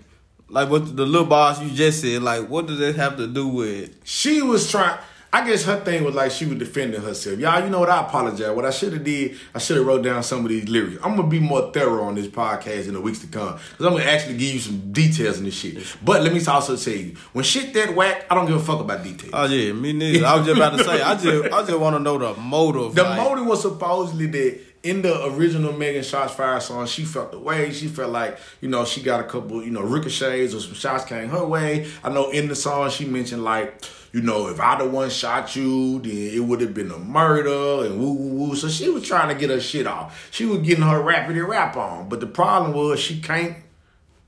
[0.48, 3.48] like what the little boss you just said, like what does that have to do
[3.48, 4.98] with She was trying.
[5.30, 7.38] I guess her thing was like she was defending herself.
[7.38, 7.90] Y'all, you know what?
[7.90, 8.56] I apologize.
[8.56, 10.98] What I should have did, I should have wrote down some of these lyrics.
[11.04, 13.92] I'm gonna be more thorough on this podcast in the weeks to come because I'm
[13.92, 15.76] gonna actually give you some details in this shit.
[16.02, 18.80] But let me also tell you, when shit that whack, I don't give a fuck
[18.80, 19.32] about details.
[19.34, 20.24] Oh yeah, me neither.
[20.24, 22.94] I was just about to say, I just I just wanna know the motive.
[22.94, 27.32] The like, motive was supposedly that in the original Megan Shots Fire song, she felt
[27.32, 27.72] the way.
[27.72, 31.04] She felt like, you know, she got a couple, you know, ricochets or some shots
[31.04, 31.90] came her way.
[32.04, 35.56] I know in the song she mentioned like, you know, if I the one shot
[35.56, 38.54] you, then it would have been a murder and woo woo woo.
[38.56, 40.28] So she was trying to get her shit off.
[40.30, 42.08] She was getting her rapidly rap on.
[42.08, 43.56] But the problem was she can't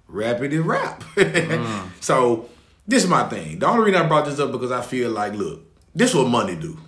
[0.09, 1.05] rapidly rap.
[1.15, 1.89] mm.
[2.01, 2.49] So
[2.87, 3.61] this is my thing.
[3.61, 5.61] The only reason I brought this up because I feel like, look,
[5.95, 6.79] this what money do.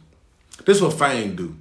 [0.67, 1.57] This what fame do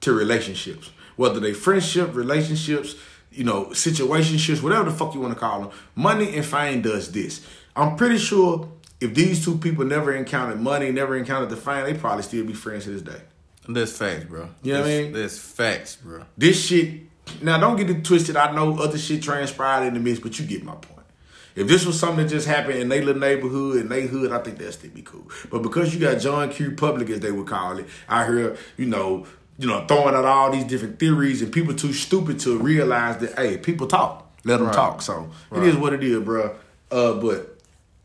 [0.00, 2.94] to relationships whether they friendship, relationships,
[3.30, 5.70] you know, situationships, whatever the fuck you want to call them.
[5.94, 7.46] Money and fame does this.
[7.76, 11.94] I'm pretty sure if these two people never encountered money, never encountered the fame, they
[11.94, 13.20] probably still be friends to this day.
[13.68, 14.48] That's facts, bro.
[14.62, 15.12] You know what I mean?
[15.12, 16.24] That's facts, bro.
[16.38, 17.02] This shit.
[17.42, 18.36] Now, don't get it twisted.
[18.36, 21.06] I know other shit transpired in the midst, but you get my point.
[21.54, 24.38] If this was something that just happened in their little neighborhood and they hood, I
[24.38, 25.28] think that'd still be cool.
[25.50, 26.76] But because you got John Q.
[26.76, 29.26] Public, as they would call it, I hear, you know,
[29.58, 33.36] you know, throwing out all these different theories, and people too stupid to realize that
[33.36, 34.74] hey, people talk, let them right.
[34.74, 35.02] talk.
[35.02, 35.62] So right.
[35.62, 36.56] it is what it is, bro.
[36.90, 37.58] Uh, but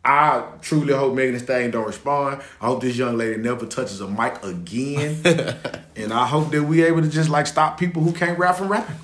[0.04, 2.42] I truly hope Megan Thee Stallion don't respond.
[2.60, 5.22] I hope this young lady never touches a mic again,
[5.96, 8.70] and I hope that we able to just like stop people who can't rap from
[8.70, 8.98] rapping.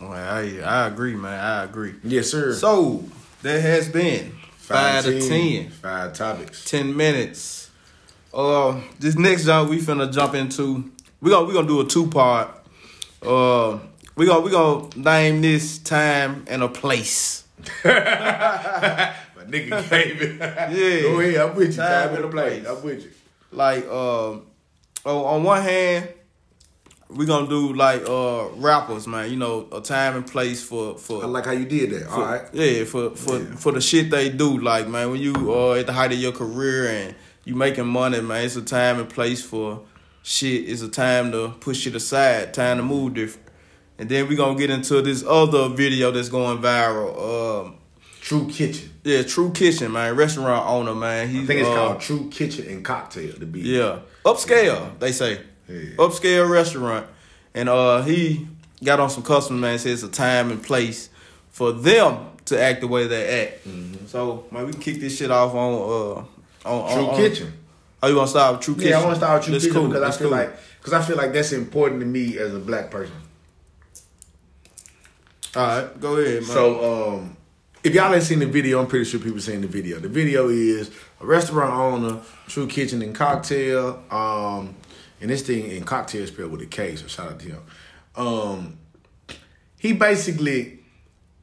[0.00, 1.38] Well, I I agree, man.
[1.38, 1.94] I agree.
[2.02, 2.52] Yes, sir.
[2.52, 3.04] So
[3.42, 7.70] there has been five, five to ten, five topics, ten minutes.
[8.32, 12.06] Uh, this next jump we finna jump into we gonna we gonna do a two
[12.08, 12.48] part.
[13.22, 13.78] Uh,
[14.16, 17.44] we gonna we gonna name this time and a place.
[17.84, 17.92] My
[19.46, 20.40] nigga gave it.
[20.40, 21.02] yeah.
[21.02, 21.36] Go ahead.
[21.36, 21.76] I'm with you.
[21.76, 22.62] Time, time and a place.
[22.62, 22.76] place.
[22.76, 23.10] I'm with you.
[23.52, 24.46] Like um,
[25.04, 26.08] oh, on one hand,
[27.08, 29.30] we gonna do like uh rappers, man.
[29.30, 31.22] You know, a time and place for for.
[31.22, 32.08] I like how you did that.
[32.08, 32.42] For, All right.
[32.52, 33.54] Yeah, for for yeah.
[33.56, 34.58] for the shit they do.
[34.58, 38.20] Like man, when you uh at the height of your career and you making money,
[38.22, 39.82] man, it's a time and place for
[40.22, 43.48] shit is a time to push it aside, time to move different.
[43.98, 47.66] And then we're gonna get into this other video that's going viral.
[47.66, 47.76] Um,
[48.20, 48.90] True Kitchen.
[49.04, 50.16] Yeah, True Kitchen, man.
[50.16, 51.28] Restaurant owner, man.
[51.28, 53.60] He's, I think it's uh, called True Kitchen and Cocktail to be.
[53.60, 54.98] Yeah, upscale.
[54.98, 55.96] They say yeah.
[55.96, 57.06] upscale restaurant,
[57.54, 58.46] and uh, he
[58.82, 59.78] got on some customers, man.
[59.78, 61.10] Says it's a time and place
[61.50, 63.68] for them to act the way they act.
[63.68, 64.06] Mm-hmm.
[64.06, 66.26] So, man, we can kick this shit off on
[66.64, 67.52] uh on True on, Kitchen.
[68.02, 68.90] Oh, you want to start with True Kitchen?
[68.90, 69.88] Yeah, I want to start with True that's Kitchen cool.
[69.88, 70.38] because that's I feel cool.
[70.38, 73.14] like because I feel like that's important to me as a black person.
[75.54, 76.42] All right, go ahead.
[76.42, 76.50] Man.
[76.50, 77.36] So, um,
[77.82, 79.98] if y'all ain't seen the video, I'm pretty sure people seen the video.
[79.98, 84.76] The video is a restaurant owner, True Kitchen and Cocktail, um,
[85.20, 86.96] and this thing in cocktail spelled with a K.
[86.96, 87.62] So shout out to him.
[88.16, 88.78] Um,
[89.78, 90.80] he basically,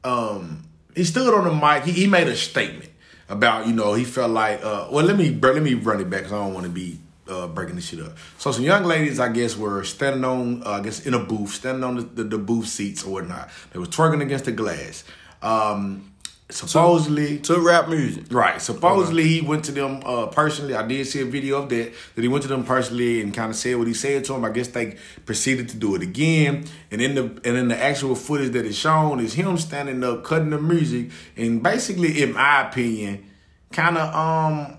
[0.04, 1.84] um, he stood on the mic.
[1.84, 2.87] He, he made a statement
[3.28, 6.20] about you know he felt like uh, well let me let me run it back
[6.20, 8.16] because I don't want to be uh, breaking this shit up.
[8.38, 11.50] So some young ladies I guess were standing on uh, I guess in a booth
[11.50, 13.50] standing on the, the, the, booth seats or whatnot.
[13.72, 15.04] They were twerking against the glass.
[15.42, 16.12] Um,
[16.50, 18.24] supposedly to, to, rap music.
[18.30, 18.60] Right.
[18.60, 20.74] Supposedly he went to them uh, personally.
[20.74, 21.92] I did see a video of that.
[22.14, 24.44] That he went to them personally and kind of said what he said to them.
[24.44, 26.64] I guess they proceeded to do it again.
[26.90, 30.24] And in the and in the actual footage that is shown is him standing up
[30.24, 33.24] cutting the music and basically, in my opinion,
[33.70, 34.78] kind of um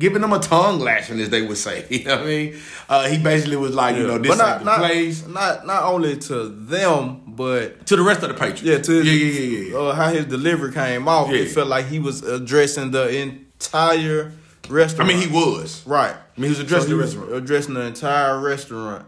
[0.00, 1.86] giving them a tongue lashing, as they would say.
[2.00, 2.60] You know what I mean?
[2.88, 4.00] Uh, he basically was like, yeah.
[4.00, 5.26] you know, this not, the not, place.
[5.26, 8.62] Not not only to them, but to the rest of the patrons.
[8.62, 9.78] Yeah, to yeah, yeah, yeah, yeah.
[9.78, 11.30] Uh, how his delivery came off.
[11.30, 11.40] Yeah.
[11.40, 14.32] It felt like he was addressing the entire
[14.68, 15.10] restaurant.
[15.10, 16.14] I mean, he was right.
[16.14, 19.06] I mean, he was addressing so he the restaurant, addressing the entire restaurant,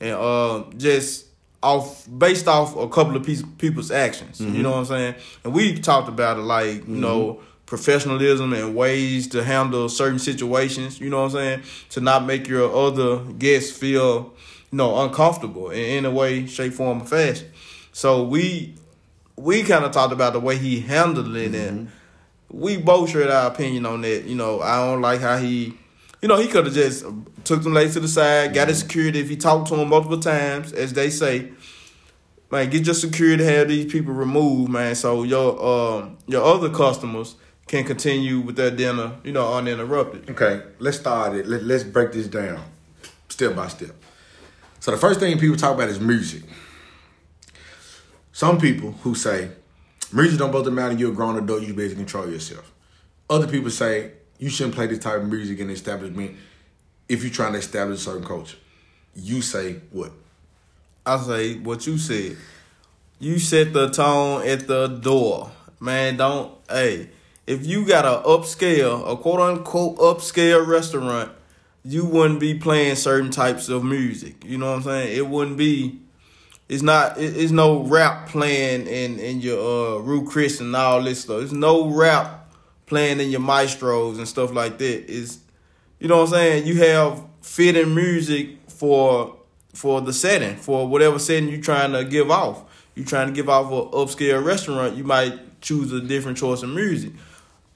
[0.00, 1.26] and uh, just
[1.62, 4.40] off based off a couple of people's actions.
[4.40, 4.56] Mm-hmm.
[4.56, 5.14] You know what I'm saying?
[5.44, 7.00] And we talked about it, like you mm-hmm.
[7.00, 11.62] know professionalism and ways to handle certain situations, you know what I'm saying?
[11.90, 14.34] To not make your other guests feel,
[14.70, 17.50] you know, uncomfortable in, in a way, shape, form, or fashion.
[17.92, 18.74] So we
[19.36, 21.54] we kind of talked about the way he handled it mm-hmm.
[21.54, 21.90] and
[22.50, 24.24] we both shared our opinion on that.
[24.24, 25.74] You know, I don't like how he
[26.22, 27.04] you know, he could have just
[27.44, 28.54] took them ladies to the side, mm-hmm.
[28.54, 31.50] got his security if he talked to them multiple times, as they say.
[32.50, 34.94] Man, get your security, to have these people removed, man.
[34.94, 40.30] So your um your other customers can continue with that dinner, you know, uninterrupted.
[40.30, 41.46] Okay, let's start it.
[41.46, 42.62] Let, let's break this down
[43.34, 43.90] step by step.
[44.80, 46.42] So the first thing people talk about is music.
[48.32, 49.50] Some people who say
[50.12, 50.94] music don't both matter.
[50.94, 51.62] You're a grown adult.
[51.62, 52.72] You basically control yourself.
[53.28, 56.36] Other people say you shouldn't play this type of music in the establishment
[57.08, 58.56] if you're trying to establish a certain culture.
[59.14, 60.12] You say what?
[61.06, 62.36] I say what you said.
[63.18, 65.50] You set the tone at the door,
[65.80, 66.16] man.
[66.16, 67.10] Don't hey
[67.46, 71.30] if you got a upscale, a quote unquote upscale restaurant,
[71.84, 74.44] you wouldn't be playing certain types of music.
[74.44, 75.16] You know what I'm saying?
[75.16, 76.00] It wouldn't be
[76.68, 77.18] It's not.
[77.18, 81.42] It's no rap playing in in your uh Ruth Chris and all this stuff.
[81.42, 82.50] It's no rap
[82.86, 85.10] playing in your Mastro's and stuff like that.
[85.10, 85.40] Is
[86.00, 86.66] you know what I'm saying?
[86.66, 89.36] You have fitting music for
[89.74, 92.64] for the setting for whatever setting you're trying to give off.
[92.94, 96.70] You're trying to give off a upscale restaurant, you might choose a different choice of
[96.70, 97.12] music.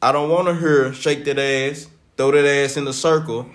[0.01, 3.49] I don't want to hear shake that ass, throw that ass in the circle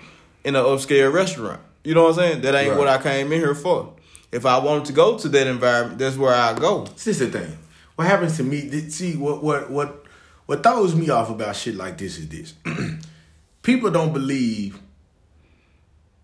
[0.44, 1.60] in an upscale restaurant.
[1.82, 2.40] You know what I'm saying?
[2.42, 2.78] That ain't Right.
[2.78, 3.92] what I came in here for.
[4.32, 6.84] If I wanted to go to that environment, that's where I go.
[6.94, 7.56] This is the thing.
[7.96, 8.68] What happens to me?
[8.90, 10.04] See, what what what
[10.46, 12.54] what throws me off about shit like this is this:
[13.62, 14.78] people don't believe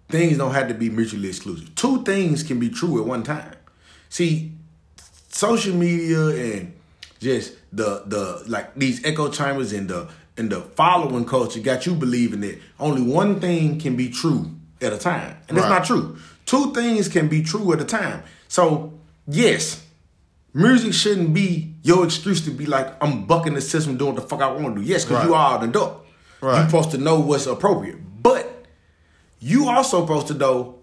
[0.09, 1.73] things don't have to be mutually exclusive.
[1.77, 3.55] Two things can be true at one time.
[4.09, 4.53] See,
[5.29, 6.75] social media and
[7.21, 11.95] just the the like these echo chambers and the and the following culture got you
[11.95, 15.79] believing that only one thing can be true at a time, and that's Right.
[15.79, 16.17] not true.
[16.47, 18.23] Two things can be true at a time.
[18.49, 18.95] So
[19.29, 19.83] yes,
[20.55, 24.29] music shouldn't be your excuse to be like I'm bucking the system, doing what the
[24.29, 24.87] fuck I want to do.
[24.87, 25.39] Yes, because you Right.
[25.53, 26.07] are an adult.
[26.41, 26.57] Right.
[26.61, 28.65] You're supposed to know what's appropriate, but
[29.41, 30.77] you also supposed to know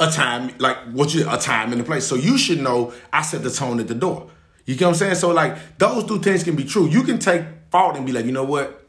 [0.00, 2.06] a time like what you a time and a place.
[2.06, 4.28] So you should know I set the tone at the door.
[4.66, 5.14] You get what I'm saying?
[5.14, 6.88] So like those two things can be true.
[6.88, 8.82] You can take fault and be like, you know what?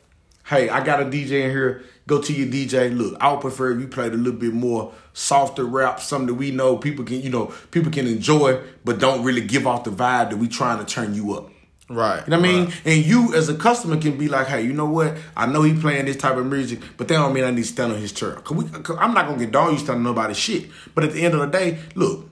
[0.45, 1.83] Hey, I got a DJ in here.
[2.07, 2.95] Go to your DJ.
[2.95, 6.33] Look, I would prefer if you played a little bit more softer rap, something that
[6.35, 9.91] we know people can, you know, people can enjoy, but don't really give off the
[9.91, 11.49] vibe that we trying to turn you up.
[11.89, 12.25] Right.
[12.25, 12.73] You know what I mean?
[12.85, 15.17] And you as a customer can be like, hey, you know what?
[15.35, 17.67] I know he playing this type of music, but that don't mean I need to
[17.67, 18.41] stand on his turn.
[18.41, 20.69] Cause, we, cause I'm not gonna get dog you standing nobody's shit.
[20.95, 22.29] But at the end of the day, look,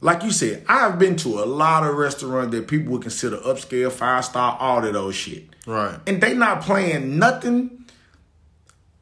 [0.00, 3.92] like you said, I've been to a lot of restaurants that people would consider upscale,
[3.92, 5.44] five star, all of those shit.
[5.66, 5.98] Right.
[6.06, 7.84] And they not playing nothing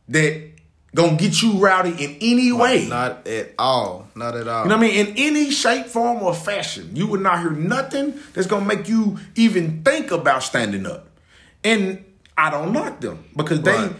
[0.08, 0.50] that
[0.94, 2.88] gonna get you rowdy in any way.
[2.88, 4.08] Not at all.
[4.14, 4.64] Not at all.
[4.64, 5.06] You know what I mean?
[5.06, 9.18] In any shape, form, or fashion, you would not hear nothing that's gonna make you
[9.36, 11.06] even think about standing up.
[11.62, 12.04] And
[12.36, 13.92] I don't knock them because they, Right.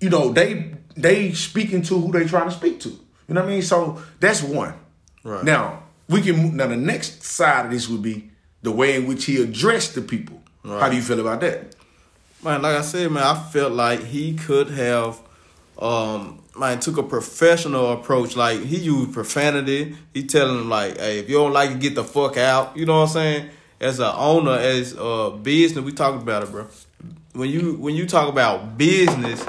[0.00, 2.90] you know, they they speaking to who they trying to speak to.
[2.90, 3.62] You know what I mean?
[3.62, 4.74] So that's one.
[5.24, 5.44] Right.
[5.44, 5.81] Now
[6.12, 8.30] we can move, now the next side of this would be
[8.62, 10.42] the way in which he addressed the people.
[10.64, 11.74] How do you feel about that?
[12.44, 15.20] Man, like I said, man, I felt like he could have
[15.78, 18.36] um man took a professional approach.
[18.36, 19.96] Like he used profanity.
[20.12, 22.76] He telling them like, hey, if you don't like it, get the fuck out.
[22.76, 23.50] You know what I'm saying?
[23.80, 26.66] As a owner, as a business, we talk about it, bro.
[27.32, 29.44] When you when you talk about business,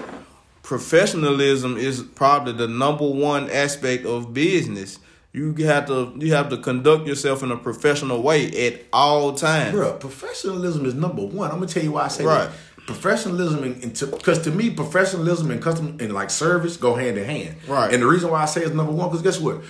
[0.64, 4.98] professionalism is probably the number one aspect of business.
[5.34, 9.72] You have to you have to conduct yourself in a professional way at all times.
[9.72, 11.50] Bro, professionalism is number one.
[11.50, 12.50] I'm gonna tell you why I say Right.
[12.50, 12.86] that.
[12.86, 17.56] Professionalism and because to me, professionalism and custom and like service go hand in hand.
[17.68, 17.92] Right.
[17.92, 19.62] And the reason why I say it's number one, because guess what?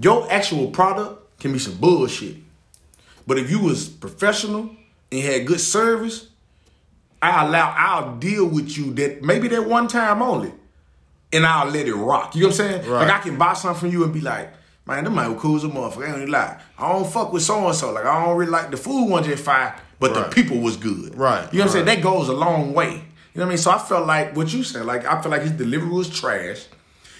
[0.00, 2.36] Your actual product can be some bullshit.
[3.28, 4.70] But if you was professional
[5.12, 6.28] and had good service,
[7.22, 10.52] I allow I'll deal with you that maybe that one time only.
[11.32, 12.34] And I'll let it rock.
[12.34, 12.90] You know what I'm saying?
[12.90, 13.06] Right.
[13.06, 14.52] Like I can buy something from you and be like,
[14.86, 16.02] man, them might cool as a motherfucker.
[16.02, 16.60] I ain't gonna lie.
[16.78, 17.92] I don't fuck with so and so.
[17.92, 20.28] Like I don't really like the food one just fine, but Right.
[20.30, 21.14] the people was good.
[21.16, 21.84] Right, You know what I'm saying?
[21.86, 22.90] That goes a long way.
[23.34, 23.58] You know what I mean?
[23.58, 26.66] So I felt like what you said, like I feel like his delivery was trash.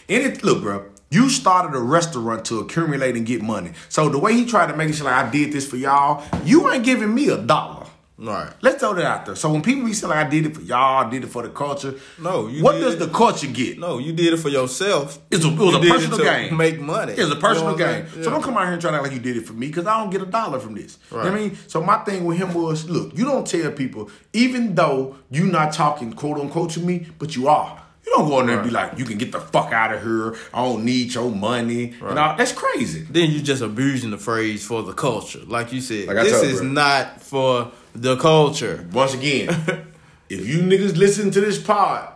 [0.08, 3.72] And it look, bro, you started a restaurant to accumulate and get money.
[3.88, 6.70] So the way he tried to make it like I did this for y'all, you
[6.70, 7.83] ain't giving me a dollar.
[8.16, 8.52] Right.
[8.62, 9.34] Let's throw that out there.
[9.34, 11.42] So when people be saying like I did it for y'all, I did it for
[11.42, 11.94] the culture.
[12.20, 13.78] No, you what does it- the culture get?
[13.78, 15.18] No, you did it for yourself.
[15.32, 16.56] It's a, it was You a personal game.
[16.56, 17.14] Make money.
[17.14, 18.08] It was a personal You know game.
[18.08, 18.22] saying?
[18.24, 19.66] So don't come out here and try to act like you did it for me
[19.66, 20.96] because I don't get a dollar from this.
[21.10, 21.58] You know what I mean?
[21.66, 25.72] So my thing with him was, look, you don't tell people, even though you're not
[25.72, 27.80] talking quote unquote to me, but you are.
[28.06, 30.02] You don't go in there and be like, you can get the fuck out of
[30.02, 30.36] here.
[30.52, 31.94] I don't need your money.
[32.00, 33.00] Know, that's crazy.
[33.10, 36.06] Then you're just abusing the phrase for the culture, like you said.
[36.08, 36.68] Like this is bro.
[36.68, 38.86] not for the culture.
[38.92, 39.48] Once again,
[40.28, 42.12] if you niggas listen to this pod,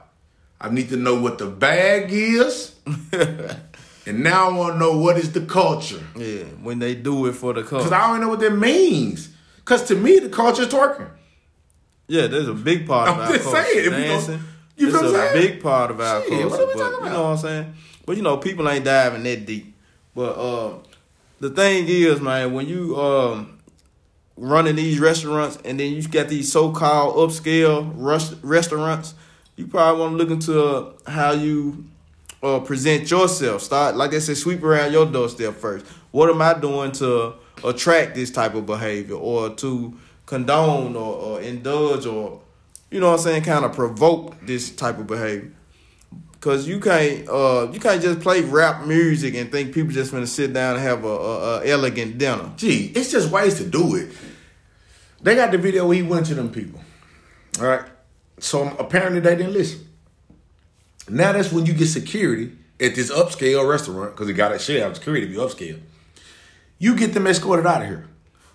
[0.60, 2.74] I need to know what the bag is.
[4.06, 6.02] and now I want to know what is the culture.
[6.16, 7.84] Yeah, when they do it for the culture.
[7.88, 7.92] Because.
[7.92, 9.30] I don't know what that means.
[9.56, 11.08] Because to me, the culture is twerking.
[12.08, 13.62] yeah, there's a big part of I'm our just culture.
[13.64, 14.40] saying, if we don't- dancing.
[14.76, 15.46] you it's feel what I'm a saying?
[15.52, 16.48] big part of our Shit, culture.
[16.48, 17.74] what are we but, talking You know what I'm saying?
[18.06, 19.74] But you know, people ain't diving that deep.
[20.14, 20.82] But um,
[21.40, 23.57] the thing is, man, when you um
[24.38, 29.14] running these restaurants and then you got these so-called upscale rus- restaurants,
[29.56, 31.84] you probably want to look into uh, how you
[32.42, 33.62] uh, present yourself.
[33.62, 35.84] Start like I said, sweep around your doorstep first.
[36.12, 41.40] What am I doing to attract this type of behavior or to condone or, or
[41.40, 42.40] indulge or
[42.90, 45.52] you know what I'm saying, kind of provoke this type of behavior?
[46.40, 50.24] Cause you can't uh you can't just play rap music and think people just gonna
[50.24, 52.52] sit down and have a, a, a elegant dinner.
[52.56, 54.10] Gee, it's just ways to do it.
[55.20, 56.80] They got the video where he went to them people.
[57.60, 57.82] All right.
[58.38, 59.88] So um, apparently they didn't listen.
[61.08, 64.82] Now that's when you get security at this upscale restaurant because it got a shit
[64.82, 65.80] have security to be upscale.
[66.78, 68.06] You get them escorted out of here.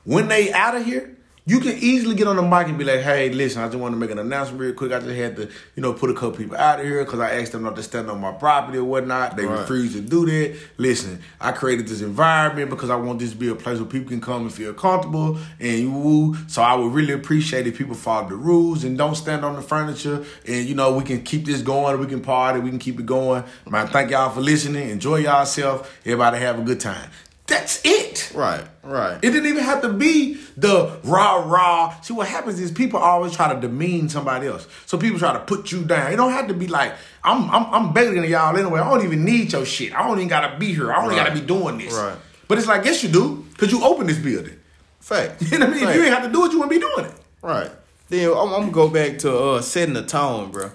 [0.05, 3.01] When they out of here, you can easily get on the mic and be like,
[3.01, 4.93] "Hey, listen, I just want to make an announcement real quick.
[4.93, 7.31] I just had to, you know, put a couple people out of here because I
[7.41, 9.35] asked them not to stand on my property or whatnot.
[9.35, 9.59] They Right.
[9.59, 10.55] refused to do that.
[10.77, 14.07] Listen, I created this environment because I want this to be a place where people
[14.07, 16.37] can come and feel comfortable and you woo.
[16.47, 19.61] So I would really appreciate if people follow the rules and don't stand on the
[19.61, 20.23] furniture.
[20.47, 21.99] And you know, we can keep this going.
[21.99, 22.61] We can party.
[22.61, 23.43] We can keep it going.
[23.69, 24.89] Man, thank y'all for listening.
[24.89, 25.93] Enjoy yourself.
[26.05, 27.09] Everybody have a good time.
[27.45, 28.31] That's it.
[28.33, 29.15] Right, right.
[29.17, 31.99] It didn't even have to be the rah rah.
[32.01, 34.65] See, what happens is people always try to demean somebody else.
[34.85, 36.13] So people try to put you down.
[36.13, 38.79] It don't have to be like I'm I'm I'm better than y'all anyway.
[38.79, 39.93] I don't even need your shit.
[39.93, 40.91] I don't even gotta be here.
[40.93, 41.27] I don't even Right.
[41.27, 41.93] gotta be doing this.
[41.93, 42.17] Right.
[42.47, 44.57] But it's like yes, you do, cause you open this building.
[45.01, 45.41] Fact.
[45.51, 45.83] You know what I mean?
[45.83, 45.97] If Fact.
[45.97, 47.13] you ain't have to do it, you wouldn't be doing it.
[47.41, 47.69] Right.
[48.07, 50.71] Then I'm, I'm gonna go back to uh setting the tone, bro.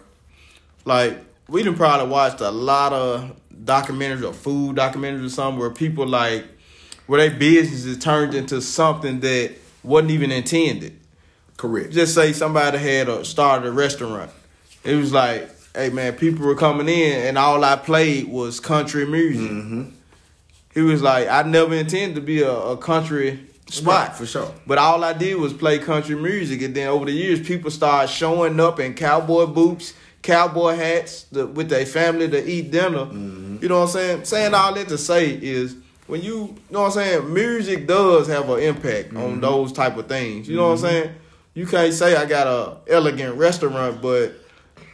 [0.84, 1.16] Like
[1.48, 6.06] we done probably watched a lot of documentaries or food documentaries or something where people
[6.06, 6.44] like
[7.08, 10.96] where their business is turned into something that wasn't even intended.
[11.56, 11.90] Correct.
[11.90, 14.30] Just say somebody had a started a restaurant.
[14.84, 19.06] It was like, hey man, people were coming in and all I played was country
[19.06, 19.50] music.
[19.50, 19.84] Mm-hmm.
[20.74, 23.40] He was like, I never intended to be a, a country
[23.70, 24.54] spot Right, for sure.
[24.66, 28.08] But all I did was play country music, and then over the years, people started
[28.08, 33.06] showing up in cowboy boots, cowboy hats, the, with their family to eat dinner.
[33.06, 33.58] Mm-hmm.
[33.62, 34.24] You know what I'm saying?
[34.24, 35.76] Saying all that to say is
[36.08, 39.16] when you, you know what I'm saying, music does have an impact Mm-hmm.
[39.22, 40.48] on those type of things.
[40.48, 41.10] You know what I'm saying?
[41.54, 44.32] You can't say I got a elegant restaurant, but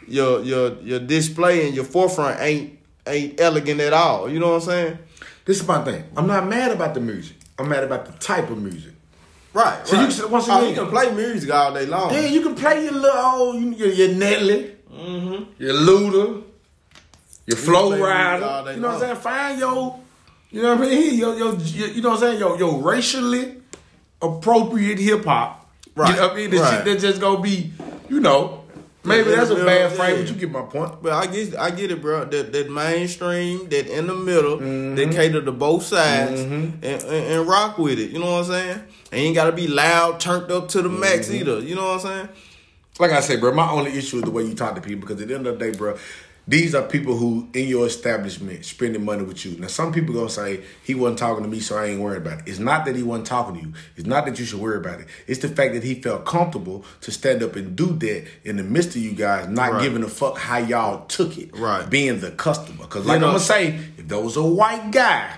[0.06, 4.28] your your your display and your forefront ain't ain't elegant at all.
[4.30, 4.98] You know what I'm saying?
[5.44, 6.04] This is my thing.
[6.16, 7.36] I'm not mad about the music.
[7.58, 8.92] I'm mad about the type of music.
[9.52, 9.86] Right.
[9.86, 12.12] So you can- once oh, you can play music all day long.
[12.12, 14.74] Yeah, you can play your little old, you- your, your Nelly,
[15.58, 16.42] your Luda,
[17.46, 18.02] your Flo Mm-hmm.
[18.02, 18.74] all Rida.
[18.74, 19.12] You know what I'm saying?
[19.12, 19.20] long.
[19.22, 20.00] Find your,
[20.54, 21.18] you know what I mean?
[21.18, 22.38] Your, your, your you know what I'm saying?
[22.38, 23.56] Your, your racially
[24.22, 25.68] appropriate hip hop.
[25.96, 26.50] Right, You know what I mean?
[26.50, 26.84] The right.
[26.84, 27.72] shit just gonna be,
[28.08, 28.64] you know,
[29.04, 29.96] maybe Yeah, that's a bad yeah.
[29.96, 31.02] frame, but you get my point.
[31.02, 32.24] But I get I get it, bro.
[32.24, 34.94] That that mainstream, that in the middle, Mm-hmm.
[34.96, 38.10] that cater to both sides and, and, and rock with it.
[38.10, 38.80] You know what I'm saying?
[39.12, 41.36] And ain't gotta be loud, turned up to the max Mm-hmm.
[41.36, 41.60] either.
[41.60, 42.28] You know what I'm saying?
[43.00, 45.20] like I said, bro, my only issue is the way you talk to people because
[45.20, 45.96] at the end of the day, bro,
[46.46, 49.58] these are people who in your establishment spending money with you.
[49.58, 52.40] Now, some people gonna say he wasn't talking to me, so I ain't worried about
[52.40, 52.44] it.
[52.48, 53.72] It's not that he wasn't talking to you.
[53.96, 55.06] It's not that you should worry about it.
[55.26, 58.62] It's the fact that he felt comfortable to stand up and do that in the
[58.62, 59.82] midst of you guys, not Right.
[59.82, 61.56] giving a fuck how y'all took it.
[61.56, 61.88] Right.
[61.88, 62.82] Being the customer.
[62.82, 65.30] Because like know- I'm gonna say, if there was a white guy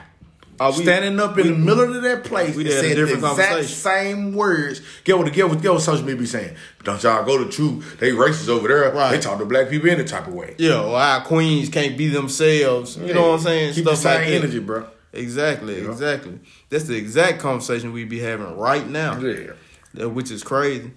[0.59, 3.25] Oh, we- standing up in the middle of that place we and said the different
[3.25, 4.81] exact same words.
[5.05, 6.57] Get what get what get what social media be saying.
[6.85, 7.83] Don't y'all go to true?
[7.99, 8.91] They racist over there.
[8.93, 9.13] Right.
[9.13, 10.55] They talk to black people any type of way.
[10.59, 12.97] Yeah, or our queens can't be themselves.
[12.97, 13.75] You know what I'm saying?
[13.75, 14.39] Keep the Stuff like same that.
[14.45, 14.87] energy, bro.
[15.13, 16.39] Exactly, exactly.
[16.69, 19.19] That's the exact conversation we be having right now.
[19.19, 20.07] Yeah.
[20.07, 20.91] Which is crazy.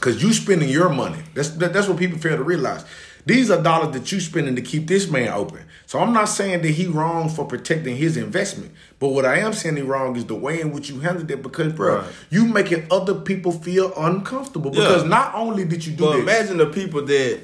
[0.00, 1.18] Cause you spending your money.
[1.34, 2.84] That's that, that's what people fail to realize.
[3.26, 5.60] These are dollars that you spending to keep this man open.
[5.90, 8.70] So I'm not saying that he wrong for protecting his investment.
[9.00, 11.42] But what I am saying he wrong is the way in which you handled it
[11.42, 12.04] because, bro, Right.
[12.30, 14.70] you making other people feel uncomfortable.
[14.70, 15.08] Because Yeah.
[15.08, 17.40] not only did you do But that, imagine the people that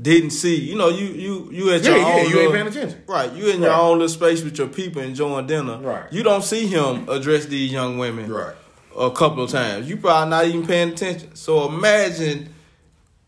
[0.00, 0.56] didn't see.
[0.56, 3.02] You know, you you you at your Yeah, yeah, own you ain't paying attention.
[3.06, 5.76] Right, you in your own little space with your people enjoying dinner.
[5.76, 6.04] Right.
[6.10, 8.32] You don't see him address these young women.
[8.32, 8.54] Right.
[8.98, 9.90] A couple of times.
[9.90, 11.34] You probably not even paying attention.
[11.36, 12.48] So imagine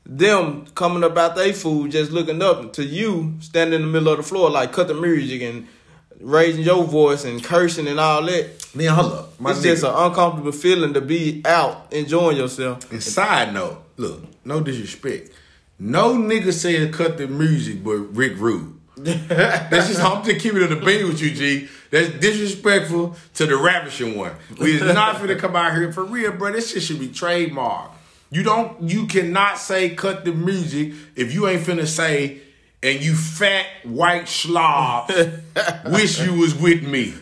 [0.07, 4.09] them coming up out their food, just looking up to you, standing in the middle
[4.13, 5.67] of the floor, like cut the music and
[6.21, 8.61] raising your voice and cursing and all that.
[8.75, 9.41] Then hold up.
[9.41, 9.63] My it's nigga.
[9.65, 12.91] just an uncomfortable feeling to be out enjoying yourself.
[12.93, 15.31] And side note, look, no disrespect.
[15.79, 18.75] No nigga said cut the music but Rick Rude.
[18.97, 21.69] That's just I'm just keeping it a bean with you, G.
[21.91, 24.33] That's disrespectful to the ravishing one.
[24.59, 26.53] We is not finna come out here for real, bro.
[26.53, 27.91] This shit should be trademarked.
[28.31, 32.41] You don't you cannot say cut the music if you ain't finna say
[32.83, 35.11] and you fat white slob
[35.87, 37.15] wish you was with me.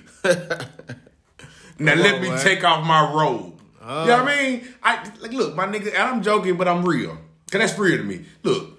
[1.79, 2.41] Now Come let me man.
[2.41, 3.61] take off my robe.
[3.81, 4.25] you know what I uh.
[4.25, 4.69] mean?
[4.83, 7.19] I like look, my nigga, and I'm joking, but I'm real.
[7.51, 8.25] Cause that's real to me.
[8.43, 8.71] Look,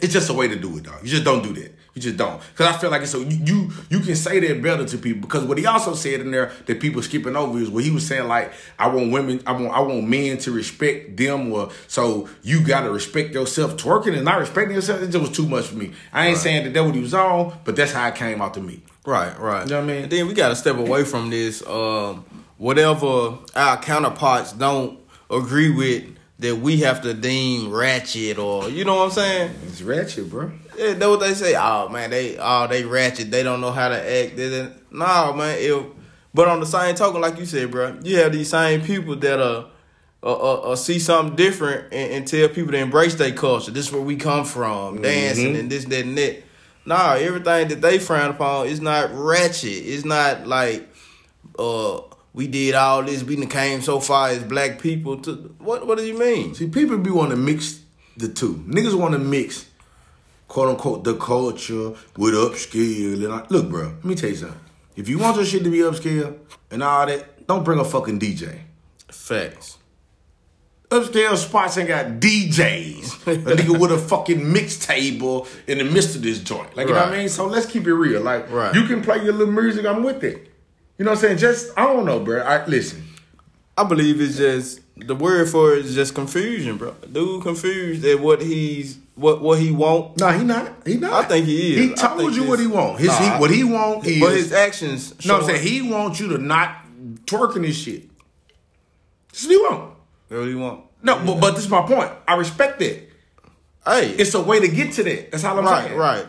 [0.00, 1.02] it's just a way to do it, dog.
[1.02, 1.69] You just don't do that.
[1.94, 2.40] You just don't.
[2.52, 5.22] Because I feel like it's so you, you you can say that better to people.
[5.22, 8.06] Because what he also said in there that people skipping over is what he was
[8.06, 11.52] saying like I want women, I want I want men to respect them.
[11.52, 13.76] Or so you gotta respect yourself.
[13.76, 15.92] Twerking and not respecting yourself, it just was too much for me.
[16.12, 18.54] I ain't saying that that what he was on, but that's how it came out
[18.54, 18.82] to me.
[19.04, 19.64] Right, right.
[19.64, 20.02] You know what I mean?
[20.04, 21.66] And then we got to step away from this.
[21.66, 22.24] Um,
[22.58, 24.98] whatever our counterparts don't
[25.30, 26.04] agree with,
[26.40, 29.54] that we have to deem ratchet or you know what I'm saying?
[29.66, 30.50] It's ratchet, bro.
[30.76, 31.54] Yeah, that's what they say.
[31.56, 33.30] Oh man, they oh they ratchet.
[33.30, 34.36] They don't know how to act.
[34.36, 34.92] They didn't.
[34.92, 35.56] Nah, man.
[35.58, 35.84] If,
[36.32, 39.40] but on the same token, like you said, bro, you have these same people that
[39.40, 39.66] uh,
[40.22, 43.72] uh, uh, uh see something different and, and, tell people to embrace their culture.
[43.72, 45.02] This is where we come from, mm-hmm.
[45.02, 46.42] dancing and this, that, and that.
[46.86, 49.70] Nah, everything that they frown upon is not ratchet.
[49.70, 50.88] It's not like
[51.58, 52.00] uh
[52.32, 56.04] we did all this, we came so far as black people to what what do
[56.04, 56.54] you mean?
[56.54, 57.82] See, people be want to mix
[58.16, 58.64] the two.
[58.66, 59.66] Niggas want to mix
[60.48, 64.60] quote unquote the culture with upscale and I, look, bro, let me tell you something.
[64.96, 66.38] If you want your shit to be upscale
[66.70, 68.60] and all that, don't bring a fucking DJ.
[69.08, 69.78] Facts.
[70.90, 73.26] Upscale spots ain't got DJs.
[73.26, 76.76] a nigga with a fucking mix table in the midst of this joint.
[76.76, 77.28] Like, you know what I mean?
[77.28, 78.20] So let's keep it real.
[78.20, 78.74] Like, right.
[78.74, 80.49] you can play your little music, I'm with it.
[81.00, 81.38] You know what I'm saying?
[81.38, 82.42] Just, I don't know, bro.
[82.42, 83.02] I, listen.
[83.74, 86.94] I believe it's just, the word for it is just confusion, bro.
[87.10, 90.20] Dude confused at what he's, what what he want.
[90.20, 90.86] No, he not.
[90.86, 91.24] He not.
[91.24, 91.88] I think he is.
[91.88, 92.98] He told you what he want.
[92.98, 94.20] His, nah, he, what he want is.
[94.20, 95.24] But his actions.
[95.24, 96.84] No, I'm saying he wants you to not
[97.24, 98.10] twerking this shit.
[99.32, 99.94] This is what he want.
[100.28, 100.84] What he want?
[101.02, 102.12] No, but, but this is my point.
[102.28, 103.08] I respect that.
[103.86, 105.30] Hey, it's a way to get to that.
[105.30, 105.98] That's all I'm right, saying.
[105.98, 106.26] Right.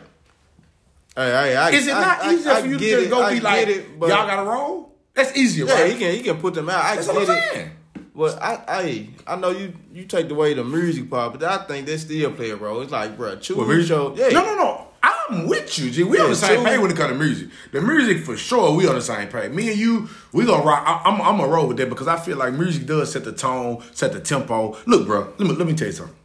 [1.16, 3.40] Hey, hey, I, is it not I, easier I, for you to just go be
[3.42, 4.96] like, it, y'all gotta roll?
[5.14, 5.92] That's easier, yeah, right?
[5.92, 6.84] he can he can put them out.
[6.86, 7.52] I That's get what I'm it.
[7.54, 7.72] saying.
[8.16, 11.86] But I, I, I know you, you take away the music part, but I think
[11.86, 12.82] they still play a role.
[12.82, 14.16] It's like, bro, choose What, show.
[14.16, 14.88] Yeah, No, no, no.
[15.04, 16.04] I'm with you, G.
[16.04, 17.50] We Yeah, on the same choose- page when it comes to music.
[17.72, 19.52] The music for sure, we on the same page.
[19.52, 20.84] Me and you, we gonna rock.
[20.86, 23.32] I, I'm, I'm gonna roll with that because I feel like music does set the
[23.34, 24.78] tone, set the tempo.
[24.86, 26.16] Look, bro, let me let me tell you something.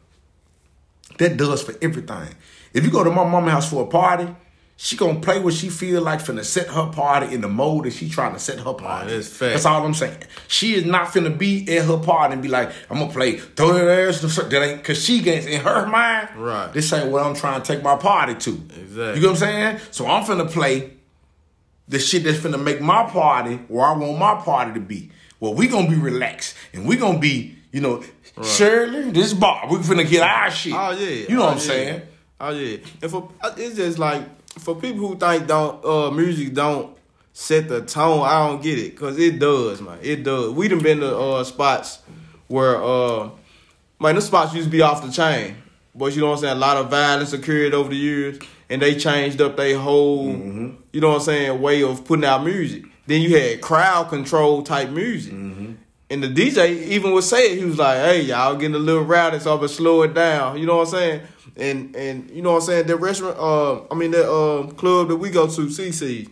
[1.18, 2.34] That does for everything.
[2.74, 4.26] If you go to my mama's house for a party,
[4.79, 7.95] she gonna play what she feel like finna set her party in the mode that
[7.95, 9.11] she trying to set her party.
[9.11, 9.53] that's fact.
[9.55, 10.18] That's all I'm saying.
[10.49, 13.72] She is not finna be at her party and be like, I'm gonna play throw
[13.72, 14.20] that ass.
[14.20, 16.29] That ain't cause she gets in her mind.
[16.37, 16.70] Right.
[16.72, 18.51] This ain't what I'm trying to take my party to.
[18.51, 19.14] Exactly.
[19.14, 19.81] You know what I'm saying?
[19.93, 20.93] So I'm finna play
[21.89, 25.11] the shit that's finna make my party where I want my party to be.
[25.41, 28.03] Well, we gonna be relaxed and we gonna be, you know,
[28.43, 30.74] Shirley, this bar, we finna get our shit.
[30.77, 31.62] Oh yeah, You know oh, what I'm yeah.
[31.62, 32.03] saying?
[32.39, 34.22] Oh yeah, and for it's just like
[34.59, 36.96] for people who think don't uh music don't
[37.32, 38.22] set the tone.
[38.22, 39.98] I don't get it because it does, man.
[40.02, 40.52] It does.
[40.52, 42.00] We done been to uh spots
[42.48, 43.30] where uh
[44.00, 45.57] man, the spots used to be off the chain,
[45.94, 46.57] but you know what I'm saying.
[46.57, 48.38] A lot of violence occurred over the years,
[48.70, 50.70] and they changed up their whole, Mm-hmm.
[50.92, 52.84] you know what I'm saying, way of putting out music.
[53.07, 55.32] Then you had crowd control type music.
[55.32, 55.72] Mm-hmm.
[56.09, 57.59] And the DJ even would say it.
[57.59, 60.57] He was like, "Hey, y'all getting a little rowdy, so I'm gonna slow it down."
[60.59, 61.20] You know what I'm saying?
[61.57, 62.86] And and you know what I'm saying?
[62.86, 66.28] The restaurant, uh, I mean the uh, club that we go to, CC,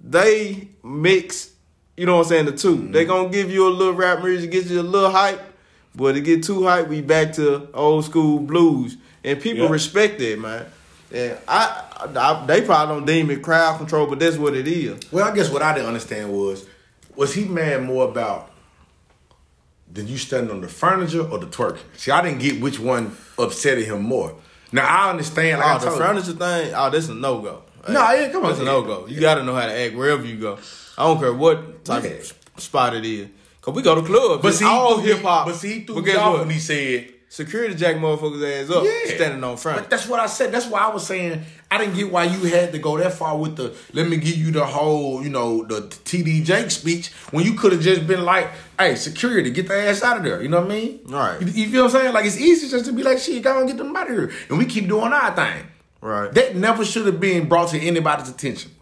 [0.00, 1.50] they mix.
[1.96, 2.46] You know what I'm saying?
[2.46, 5.40] The 2 They gonna give you a little rap music, get you a little hype,
[5.94, 9.70] but it get too hype, we back to old school blues, and people Yeah.
[9.70, 10.66] respect that, man.
[11.12, 11.84] And I,
[12.16, 14.98] I, they probably don't deem it crowd control, but that's what it is.
[15.12, 16.66] Well, I guess what I didn't understand was,
[17.14, 18.50] was he mad more about
[19.92, 21.78] did you standing on the furniture or the twerking?
[21.96, 24.34] See, I didn't get which one upsetted him more.
[24.72, 25.60] Now I understand.
[25.60, 26.04] Like Oh, I the told you.
[26.04, 26.74] furniture thing.
[26.74, 27.62] Oh, that's a no go.
[27.88, 28.50] No, yeah, come on.
[28.50, 29.06] That's a no go.
[29.06, 30.58] You got to know how to act wherever you go.
[30.96, 32.10] I don't care what type Yeah.
[32.10, 32.32] of
[32.62, 33.28] spot it is.
[33.60, 34.42] Cause we go to clubs.
[34.42, 35.46] But It's see, all hip hop.
[35.46, 36.40] But see, he threw me off what?
[36.40, 37.11] when he said.
[37.32, 39.14] Security jack motherfuckers ass up, Yeah.
[39.14, 39.78] standing on front.
[39.78, 40.52] But that's what I said.
[40.52, 43.38] That's why I was saying I didn't get why you had to go that far
[43.38, 47.46] with the let me give you the whole, you know, the TD Jake speech when
[47.46, 50.42] you could have just been like, hey, security, get the ass out of there.
[50.42, 51.00] You know what I mean?
[51.06, 51.40] Right.
[51.40, 52.12] You, you feel what I'm saying?
[52.12, 54.30] Like it's easy just to be like, shit, go and get them out of here.
[54.50, 55.64] And we keep doing our thing.
[56.02, 56.30] Right.
[56.34, 58.72] That never should have been brought to anybody's attention.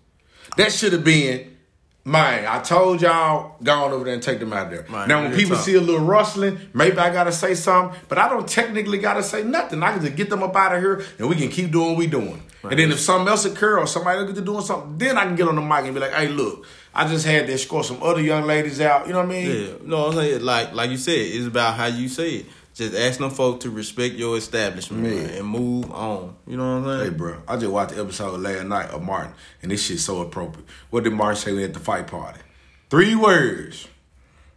[0.56, 1.56] That should have been,
[2.04, 4.86] man, I told y'all, go on over there and take them out of there.
[4.88, 5.64] Man, now, when people talk.
[5.64, 9.42] see a little rustling, maybe I gotta say something, but I don't technically gotta say
[9.42, 9.82] nothing.
[9.82, 11.98] I can just get them up out of here and we can keep doing what
[11.98, 12.42] we doing.
[12.62, 15.24] And then if something else occur or somebody else get to doing something, then I
[15.24, 17.86] can get on the mic and be like, hey, look, I just had to escort
[17.86, 19.06] some other young ladies out.
[19.06, 19.64] You know what I mean?
[19.64, 22.46] Yeah, no, I'm saying like like you said, it's about how you say it.
[22.80, 26.34] Just ask them folk to respect your establishment man, and move on.
[26.46, 27.12] You know what I'm saying?
[27.12, 30.22] Hey, bro, I just watched the episode last night of Martin, and this shit's so
[30.22, 30.66] appropriate.
[30.88, 32.40] What did Martin say at the fight party?
[32.88, 33.86] Three words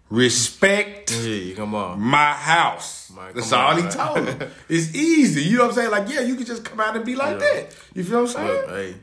[0.09, 1.99] respect Yeah, come on.
[1.99, 3.11] my house.
[3.13, 4.51] Man, That's all on, he told him.
[4.69, 5.41] It's easy.
[5.43, 5.91] You know what I'm saying?
[5.91, 7.39] Like, yeah, you can just come out and be like Yeah.
[7.39, 7.75] that.
[7.93, 8.47] You feel what I'm saying?
[8.47, 8.95] Look, hey,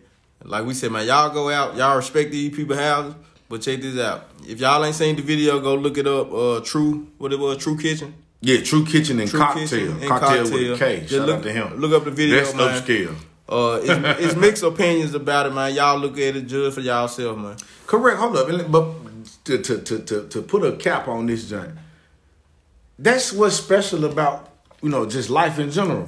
[0.44, 3.14] like we said, man, y'all go out, y'all respect these people houses,
[3.50, 4.30] but check this out.
[4.48, 6.32] If y'all ain't seen the video, go look it up.
[6.32, 8.14] Uh, True, what it was, True Kitchen.
[8.42, 9.68] Yeah, True Kitchen and True Cocktail.
[9.68, 10.74] Kitchen and cocktail, with Cocktail.
[10.74, 11.00] a K.
[11.00, 11.76] Just Shout look- out to him.
[11.80, 12.82] look up the video, That's man.
[12.82, 13.16] upscale.
[13.48, 15.74] Uh, it's, it's mixed opinions about it, man.
[15.74, 17.56] Y'all look at it, judge for y'allself, man.
[17.86, 18.18] Correct.
[18.18, 18.70] Hold up.
[18.70, 21.72] But to, to, to, to, put a cap on this joint,
[22.98, 24.48] that's what's special about,
[24.82, 26.06] you know, just life in general.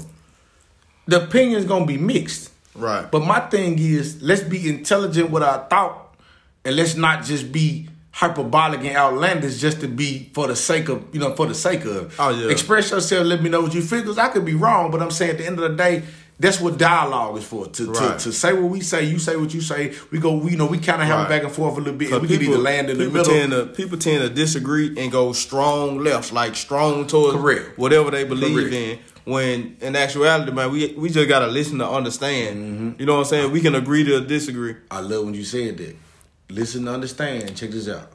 [1.07, 2.51] The opinion's going to be mixed.
[2.74, 3.11] Right.
[3.11, 6.16] But my thing is, let's be intelligent with our thought,
[6.64, 11.05] and let's not just be hyperbolic and outlandish just to be for the sake of,
[11.13, 12.15] you know, for the sake of.
[12.19, 12.51] Oh, yeah.
[12.51, 13.27] Express yourself.
[13.27, 14.03] Let me know what you feel.
[14.05, 16.03] 'cause I could be wrong, but I'm saying at the end of the day,
[16.39, 17.67] that's what dialogue is for.
[17.69, 18.19] To, Right.
[18.19, 19.93] to, to say what we say, you say what you say.
[20.11, 21.27] We go, we you know, we kind of have Right.
[21.27, 22.13] it back and forth a little bit.
[22.13, 23.33] And we can either land in the people middle.
[23.33, 27.79] Tend to, people tend to disagree and go strong left, like strong towards Correct.
[27.79, 28.75] whatever they believe Correct.
[28.75, 28.99] in.
[29.25, 32.57] When in actuality, man, we we just gotta listen to understand.
[32.57, 33.01] Mm-hmm.
[33.01, 33.53] You know what I'm saying?
[33.53, 34.75] We can agree to disagree.
[34.91, 35.95] I love when you said that.
[36.53, 37.57] Listen to understand.
[37.57, 38.11] Check this out.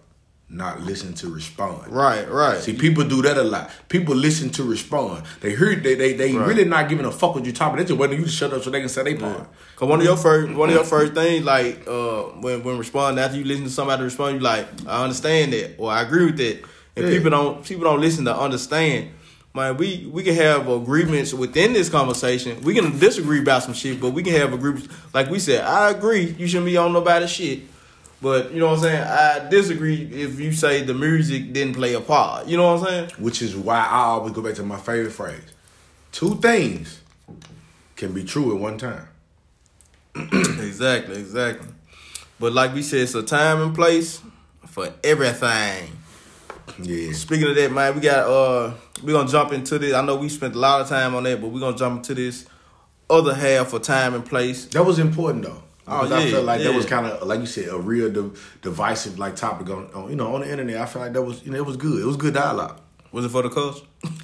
[0.50, 1.90] Not listen to respond.
[1.92, 2.58] Right, right.
[2.60, 3.70] See, people do that a lot.
[3.90, 5.24] People listen to respond.
[5.42, 6.48] They hear they they, they Right.
[6.48, 7.74] really not giving a fuck what you talking.
[7.74, 7.78] about.
[7.80, 9.46] They just waiting you to shut up so they can say they part.
[9.76, 13.22] Cause one of your first one of your first things, like uh, when when responding
[13.22, 16.38] after you listen to somebody respond, you like, I understand that or I agree with
[16.38, 16.62] that.
[16.96, 17.12] And Yeah.
[17.18, 19.10] people don't people don't listen to understand.
[19.54, 22.62] Man, we we can have agreements within this conversation.
[22.62, 24.88] We can disagree about some shit, but we can have agreements.
[25.14, 27.64] Like we said, I agree you shouldn't be on nobody's shit.
[28.22, 29.04] But you know what I'm saying?
[29.04, 32.48] I disagree if you say the music didn't play a part.
[32.48, 33.10] You know what I'm saying?
[33.20, 35.54] Which is why I always go back to my favorite phrase.
[36.12, 37.02] Two things
[37.96, 39.08] can be true at one time.
[40.16, 41.70] exactly, exactly.
[42.40, 44.22] But like we said, it's a time and place
[44.68, 45.92] for everything.
[46.82, 47.14] Yeah.
[47.14, 49.94] Speaking of that, man, we got uh we're gonna jump into this.
[49.94, 52.16] I know we spent a lot of time on that, but we're gonna jump into
[52.16, 52.46] this
[53.10, 54.66] other half for time and place.
[54.66, 55.64] That was important though.
[55.90, 58.32] Oh, Because I felt like that was kind of like you said a real de-
[58.62, 60.78] divisive like topic on, on you know on the internet.
[60.82, 62.02] I feel like that was you know it was good.
[62.02, 62.80] It was good dialogue.
[63.14, 63.86] Was it for the culture?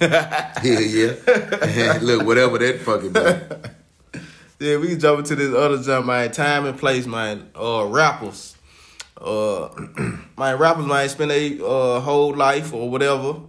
[0.62, 1.98] Yeah, yeah.
[2.02, 4.20] Look, whatever that fucking be.
[4.60, 6.30] Yeah, we can jump into this other jump, man.
[6.32, 7.50] Time and place, man.
[7.58, 8.56] Uh rappers.
[9.20, 9.68] Uh
[10.38, 13.40] man, rappers might spend a uh, whole life or whatever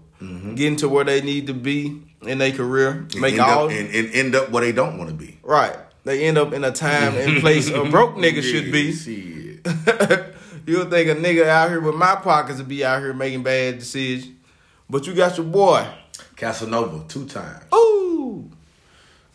[0.56, 2.92] getting to where they need to be in their career.
[3.12, 5.38] And Make all up, and, and end up where they don't want to be.
[5.44, 5.76] right.
[6.06, 8.92] They end up in a time and place a broke nigga should be.
[10.72, 13.80] You'll think a nigga out here with my pockets would be out here making bad
[13.80, 14.34] decisions.
[14.90, 15.88] But you got your boy.
[16.36, 17.64] Casanova two times.
[17.74, 18.50] Ooh.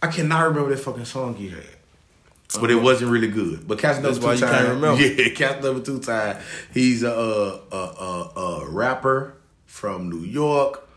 [0.02, 1.62] I cannot remember that fucking song he had.
[2.60, 3.66] But it wasn't really good.
[3.68, 4.80] But Casanova That's why two you can't times.
[4.80, 5.02] remember.
[5.22, 6.42] Yeah, Casanova two times.
[6.74, 9.34] He's a, a, a, a rapper
[9.66, 10.88] from New York,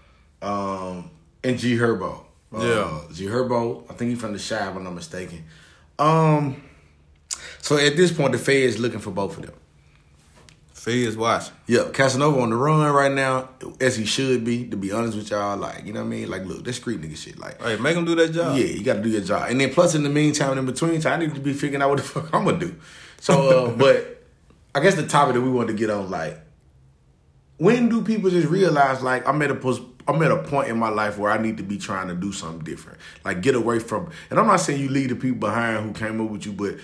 [0.42, 1.12] um,
[1.44, 2.22] and G Herbo.
[2.56, 3.02] Uh, Yeah.
[3.14, 3.84] G Herbo.
[3.90, 5.44] I think he's from the Chi, if I'm not mistaken.
[6.00, 6.62] Um,
[7.62, 9.56] so at this point, the Fed's looking for both of them.
[10.74, 11.54] Feds watching.
[11.66, 14.68] Yeah, Casanova on the run right now, as he should be.
[14.68, 16.30] To be honest with y'all, like you know what I mean.
[16.30, 17.40] Like, look, that street nigga shit.
[17.40, 18.58] Like, Hey, make him do that job.
[18.58, 19.50] yeah, you got to do your job.
[19.50, 21.90] And then plus, in the meantime, in between time, I need to be figuring out
[21.90, 22.76] what the fuck I'm gonna do.
[23.22, 24.24] So, uh, but
[24.76, 26.38] I guess the topic that we wanted to get on, like,
[27.58, 30.78] when do people just realize, like, I'm at a pos- I'm at a point in
[30.78, 33.80] my life where I need to be trying to do something different, like get away
[33.80, 34.10] from.
[34.30, 36.76] And I'm not saying you leave the people behind who came up with you, but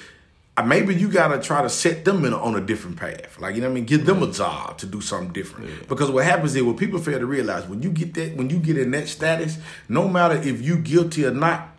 [0.57, 3.39] uh, maybe you gotta try to set them in a, on a different path.
[3.39, 5.88] Like you know what I mean, give them a job to do something different.
[5.88, 8.57] Because what happens is what people fail to realize when you get that when you
[8.57, 9.57] get in that status,
[9.88, 11.70] no matter if you guilty or not,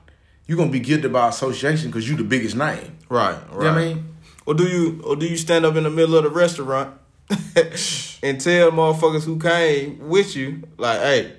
[0.47, 2.97] you're gonna be guilty by association because you're the biggest name.
[3.09, 3.53] Right, right.
[3.53, 4.15] You know what I mean?
[4.47, 7.00] Or do you or do you stand up in the middle of the restaurant
[8.23, 11.33] and tell motherfuckers who came with you, like, hey,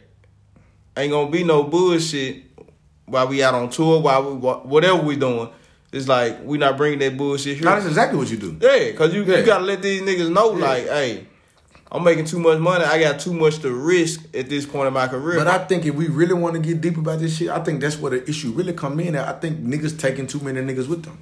[0.97, 2.43] ain't gonna be no bullshit
[3.05, 5.49] while we out on tour, while we whatever we doing.
[5.91, 7.65] It's like we not bringing that bullshit here.
[7.65, 8.57] No, that's exactly what you do.
[8.61, 9.39] Yeah, cause you, Yeah.
[9.39, 10.65] you gotta let these niggas know, Yeah.
[10.65, 11.27] like, hey,
[11.91, 12.85] I'm making too much money.
[12.85, 15.37] I got too much to risk at this point in my career.
[15.37, 17.81] But I think if we really want to get deep about this shit, I think
[17.81, 19.17] that's where the issue really come in.
[19.17, 21.17] I think niggas taking too many niggas with them.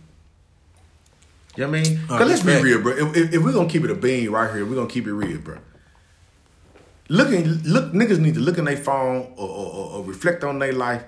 [1.56, 2.00] You know what I mean?
[2.10, 2.94] Uh, Cause let's be real, bro.
[2.94, 5.14] If, if, if we're gonna keep it a bean right here, we're gonna keep it
[5.14, 5.58] real, bro.
[7.12, 10.74] Looking, look, niggas need to look in their phone or, or, or, reflect on their
[10.74, 11.04] life.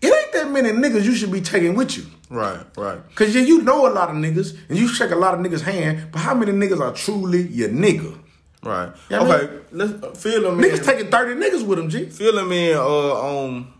[0.00, 2.06] It ain't that many niggas you should be taking with you.
[2.30, 2.98] right, right.
[3.14, 5.60] Cause yeah, you know a lot of niggas and you shake a lot of niggas'
[5.60, 8.18] hand, but how many niggas are truly your nigga?
[8.62, 8.92] Right.
[9.10, 10.84] Yeah, I mean- okay, let's feel them Niggas in.
[10.84, 12.06] taking 30 niggas with them, G.
[12.06, 13.72] Fill them in uh, on,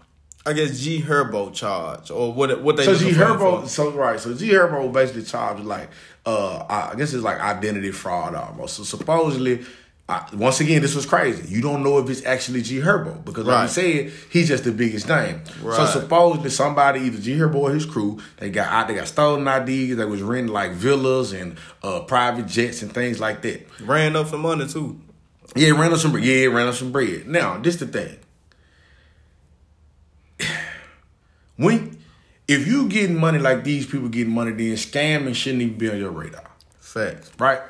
[0.47, 2.85] I guess G Herbo charge or what what they.
[2.85, 3.69] So G looking for him Herbo, for.
[3.69, 5.89] so right, so G Herbo basically charged like,
[6.25, 8.77] uh, I guess it's like identity fraud almost.
[8.77, 9.65] So supposedly,
[10.09, 11.53] I, once again, this was crazy.
[11.53, 13.63] You don't know if it's actually G Herbo because, like Right.
[13.65, 13.69] you
[14.11, 15.41] said, he's just the biggest name.
[15.63, 19.49] So supposedly somebody, either G Herbo or his crew, they got out, they got stolen
[19.49, 19.97] IDs.
[19.97, 23.67] They was renting like villas and uh, private jets and things like that.
[23.81, 25.01] Ran up some money too.
[25.57, 26.17] Yeah, ran up some.
[26.19, 27.27] Yeah, ran up some bread.
[27.27, 28.17] Now, this the thing.
[31.57, 31.99] When
[32.49, 35.99] if you getting money like these people getting money, then scamming shouldn't even be on
[35.99, 36.51] your radar.
[36.81, 37.31] Facts.
[37.39, 37.61] Right?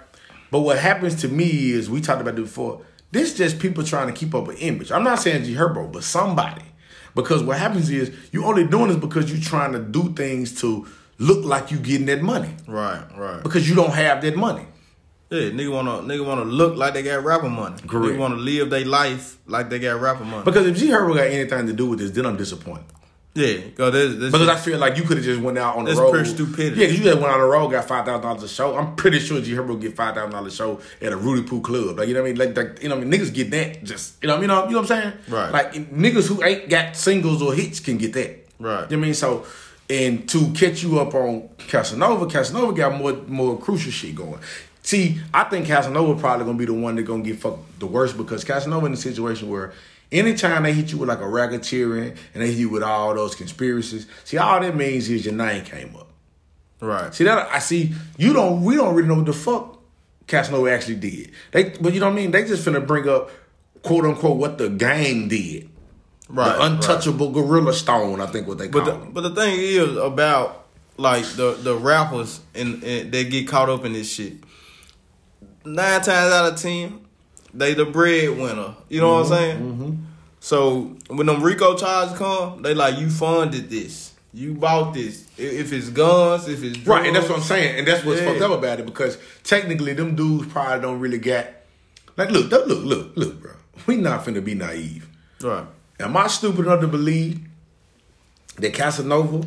[0.50, 2.82] But what happens to me is we talked about it before.
[3.12, 4.92] This is just people trying to keep up an image.
[4.92, 6.62] I'm not saying G Herbo, but somebody.
[7.14, 10.86] Because what happens is you only doing this because you're trying to do things to
[11.18, 12.54] look like you getting that money.
[12.66, 13.42] Right, right.
[13.42, 14.66] Because you don't have that money.
[15.30, 17.76] Yeah, nigga wanna nigga wanna look like they got rapper money.
[17.86, 18.14] Correct.
[18.14, 20.44] Nigga wanna live their life like they got rapper money.
[20.44, 22.84] Because if G Herbo got anything to do with this, then I'm disappointed.
[23.36, 25.90] Yeah, this, this Because I feel like you could have just went out on the
[25.90, 26.12] That's road.
[26.12, 26.80] pure stupidity.
[26.80, 28.76] Yeah, you just went out on the road, got five thousand dollars a show.
[28.76, 31.60] I'm pretty sure G Herbo get five thousand dollars a show at a Rudy Poo
[31.60, 31.98] club.
[31.98, 32.38] Like you know what I mean?
[32.38, 33.20] Like, like you know, what I mean?
[33.20, 33.84] niggas get that.
[33.84, 35.12] Just you know, you know, you know what I'm saying?
[35.28, 35.52] Right.
[35.52, 38.46] Like niggas who ain't got singles or hits can get that.
[38.58, 38.70] Right.
[38.70, 39.14] You know what I mean?
[39.14, 39.46] So,
[39.90, 44.38] and to catch you up on Casanova, Casanova got more more crucial shit going.
[44.82, 48.16] See, I think Casanova probably gonna be the one that gonna get fucked the worst
[48.16, 49.72] because Casanova in a situation where
[50.12, 53.34] anytime they hit you with like a racketeering and they hit you with all those
[53.34, 56.08] conspiracies, see all that means is your name came up.
[56.80, 57.14] right.
[57.14, 59.80] See that I see you don't we don't really know what the fuck
[60.26, 61.32] Casanova actually did.
[61.52, 62.30] They but you know what I mean?
[62.30, 63.30] They just finna bring up
[63.82, 65.70] quote unquote what the gang did.
[66.28, 66.56] Right.
[66.56, 69.96] the untouchable gorilla stone, I think what they call But the, but the thing is
[69.96, 74.34] about like the the rappers and, and they get caught up in this shit.
[75.64, 77.05] Nine times out of ten,
[77.58, 78.74] they the breadwinner.
[78.88, 80.06] You know Mm-hmm, what I'm saying?
[80.40, 85.26] So when them RICO charges come, they like you funded this, you bought this.
[85.38, 88.20] If it's guns, if it's drugs, Right, and that's what I'm saying, and that's what's
[88.20, 88.26] Yeah.
[88.30, 91.66] fucked up about it because technically them dudes probably don't really get
[92.16, 93.52] like look, look, look, look, look, bro.
[93.86, 95.08] We not finna be naive.
[95.42, 95.66] Right.
[96.00, 97.40] Am I stupid enough to believe
[98.56, 99.46] that Casanova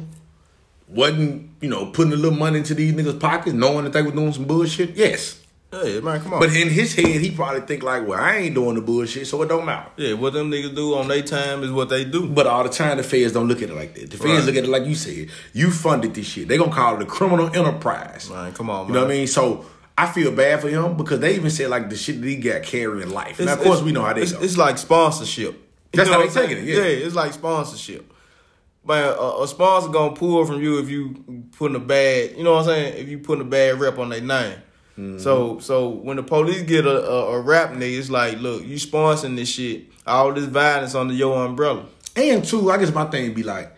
[0.87, 4.11] wasn't, you know, putting a little money into these niggas' pockets, knowing that they were
[4.11, 4.95] doing some bullshit?
[4.95, 5.39] Yes.
[5.71, 6.39] Yeah, man, come on.
[6.39, 9.39] But in his head, he probably think like, well, I ain't doing the bullshit, so
[9.43, 9.89] it don't matter.
[9.97, 12.27] yeah, what them niggas do on their time is what they do.
[12.27, 14.09] But all the time, the feds don't look at it like that.
[14.09, 14.43] The feds Right.
[14.45, 15.29] look at it like you said.
[15.53, 16.47] You funded this shit.
[16.47, 18.29] They gonna call it a criminal enterprise.
[18.31, 19.27] Man, come on, You know what I mean?
[19.27, 19.63] So
[19.95, 22.63] I feel bad for him because they even said like the shit that he got
[22.63, 23.39] carrying life.
[23.39, 24.41] now, of course, we know how they it's, go.
[24.41, 25.55] it's like sponsorship.
[25.93, 26.49] That's how they I'm saying?
[26.49, 26.81] taking it, yeah.
[26.83, 28.11] it's like sponsorship.
[28.87, 32.53] Man, a, a sponsor gonna pull from you if you putting a bad, you know
[32.53, 32.97] what I'm saying?
[32.97, 34.55] If you putting a bad rep on their name.
[34.99, 35.17] Mm-hmm.
[35.19, 38.75] So, so when the police get a, a, a rap nigga, it's like, look, you
[38.75, 41.85] sponsoring this shit, all this violence under your umbrella.
[42.17, 43.73] And two, I guess my thing be like,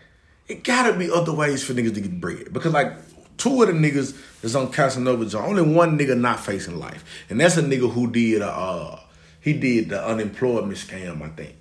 [0.48, 2.52] it gotta be other ways for niggas to get bread.
[2.52, 2.92] Because like
[3.36, 7.04] two of the niggas is on Casanova John, only one nigga not facing life.
[7.30, 8.96] And that's a nigga who did uh
[9.40, 11.54] he did the unemployment scam, I think.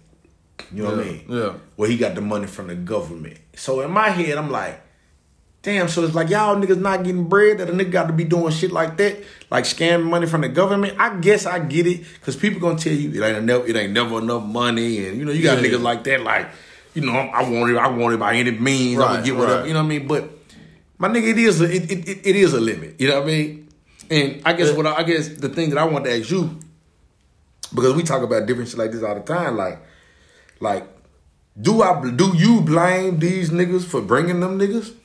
[0.74, 1.26] You know what I mean?
[1.28, 1.54] yeah.
[1.76, 3.38] Where he got the money from the government.
[3.56, 4.82] So in my head, I'm like,
[5.62, 8.24] damn, so it's like y'all niggas not getting bread that a nigga got to be
[8.24, 10.96] doing shit like that, like scamming money from the government.
[11.00, 13.94] I guess I get it, cause people gonna tell you it ain't never, it ain't
[13.94, 15.70] never enough money, and you know you got Yeah.
[15.70, 16.50] niggas like that, like
[16.94, 19.60] you know I want it, I want it by any means, I'm gonna get whatever,
[19.60, 19.68] right.
[19.68, 20.08] you know what I mean.
[20.08, 20.30] But
[20.98, 23.32] my nigga, it is a, it, it, it, is a limit, you know what I
[23.32, 23.68] mean.
[24.10, 26.60] And I guess what I, I guess the thing that I want to ask you,
[27.74, 29.80] because we talk about different shit like this all the time, like
[30.60, 30.88] like.
[31.62, 34.96] Do I do you blame these niggas for bringing them niggas?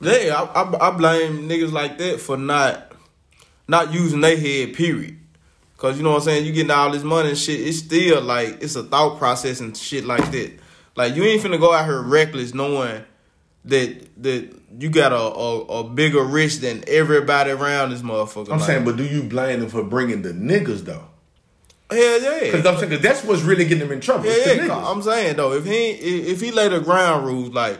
[0.00, 2.92] Yeah, I, I, I blame niggas like that for not
[3.68, 4.74] not using their head.
[4.74, 5.18] Period.
[5.76, 6.44] Cause you know what I'm saying.
[6.44, 7.60] You getting all this money and shit.
[7.60, 10.52] It's still like it's a thought process and shit like that.
[10.96, 13.02] Like you ain't finna go out here reckless knowing
[13.64, 18.50] that that you got a a, a bigger risk than everybody around this motherfucker.
[18.52, 21.04] I'm like, saying, but do you blame them for bringing the niggas though?
[21.90, 22.40] hell yeah.
[22.40, 24.26] Because I'm saying that's what's really getting them in trouble.
[24.26, 24.86] Yeah, yeah.
[24.86, 27.78] I'm saying though, if he if if he lay the ground rules like,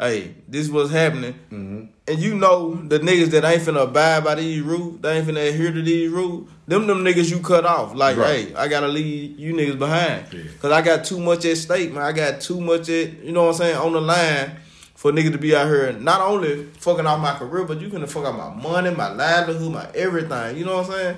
[0.00, 1.84] hey, this was happening, Mm-hmm.
[2.08, 5.46] and you know the niggas that ain't finna abide by these rules, they ain't finna
[5.48, 6.48] adhere to these rules.
[6.66, 7.94] Them them niggas you cut off.
[7.94, 8.48] Like, Right.
[8.48, 10.40] hey, I gotta leave you niggas behind, Yeah.
[10.60, 12.02] cause I got too much at stake, man.
[12.02, 14.52] I got too much at you know what I'm saying on the line.
[14.94, 18.06] For niggas to be out here not only fucking off my career, but you finna
[18.08, 20.58] fuck out my money, my livelihood, my everything.
[20.58, 21.16] You know what I'm saying?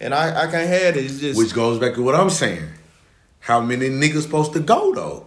[0.00, 1.04] And I, I can't have it.
[1.04, 2.68] It's just Which goes back to what I'm saying.
[3.40, 5.26] How many niggas supposed to go though?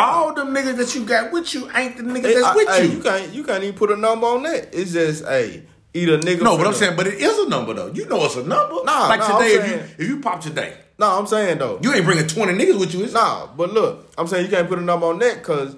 [0.00, 2.96] All them niggas that you got with you ain't the niggas that's I- with you.
[2.96, 4.74] You can't you can't even put a number on that.
[4.74, 5.62] It's just hey,
[5.94, 6.42] either nigga.
[6.42, 7.88] no, but I'm saying, but it is a number though.
[7.88, 8.76] You know it's a number.
[8.84, 9.66] Nah, like nah, today, if
[9.98, 11.78] you if you pop today, No, I'm saying though.
[11.82, 13.04] you ain't bringing 20 niggas with you.
[13.04, 15.76] It's Nah, but look, I'm saying you can't put a number on that because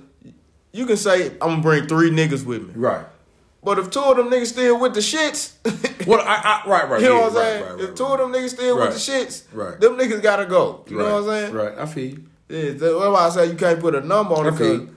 [0.72, 2.72] you can say I'm gonna bring three niggas with me.
[2.76, 3.06] right.
[3.64, 5.52] But if two of them niggas still with the shits,
[6.06, 7.00] Well, I, I right, right.
[7.00, 7.62] you know yeah, what I'm right, saying?
[7.62, 9.78] Right, right, if two of them niggas still with the shits, Right.
[9.80, 10.84] them niggas gotta go.
[10.88, 11.54] You know what I'm saying?
[11.54, 12.24] Right, I feel you.
[12.52, 14.88] Yeah, that's why I say you can't put a number on it I because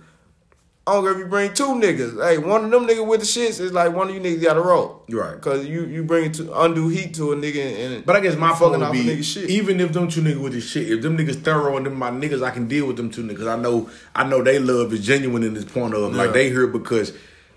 [0.88, 2.24] I don't care if you bring two niggas.
[2.24, 4.54] Hey, one of them niggas with the shits is like one of you niggas got
[4.54, 5.04] to roll.
[5.10, 5.42] Right.
[5.42, 8.36] Cause you you bring it to undue heat to a nigga and But I guess
[8.36, 9.50] my fucking would a be, nigga shit.
[9.50, 12.12] even if them two niggas with the shit, if them niggas thorough and them my
[12.12, 13.48] niggas, I can deal with them two niggas.
[13.52, 16.22] I know, I know they love is genuine in this point of Yeah.
[16.22, 17.14] like they here because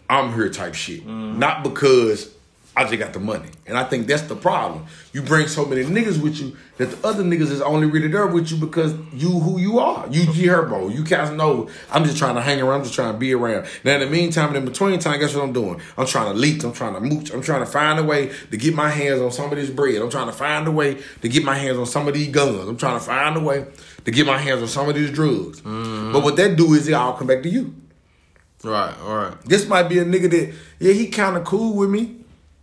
[0.09, 2.31] I'm here type shit, not because
[2.79, 3.49] I just got the money.
[3.67, 4.87] And I think that's the problem.
[5.13, 8.29] You bring so many niggas with you that the other niggas is only really there
[8.29, 10.07] with you because you who you are.
[10.09, 11.73] You G Herbo, you Casanova.
[11.91, 12.79] I'm just trying to hang around.
[12.79, 13.67] I'm just trying to be around.
[13.83, 15.81] Now in the meantime, in between time, guess what I'm doing?
[15.97, 16.63] I'm trying to leak.
[16.63, 17.33] I'm trying to mooch.
[17.33, 19.97] I'm trying to find a way to get my hands on some of this bread.
[19.97, 22.69] I'm trying to find a way to get my hands on some of these guns.
[22.69, 23.67] I'm trying to find a way
[24.05, 25.63] to get my hands on some of these drugs.
[25.63, 26.13] Mm-hmm.
[26.13, 27.75] But what that do is it all come back to you.
[28.63, 29.41] right, all right.
[29.47, 32.18] This might be a nigga that, yeah, he kind of cool with me.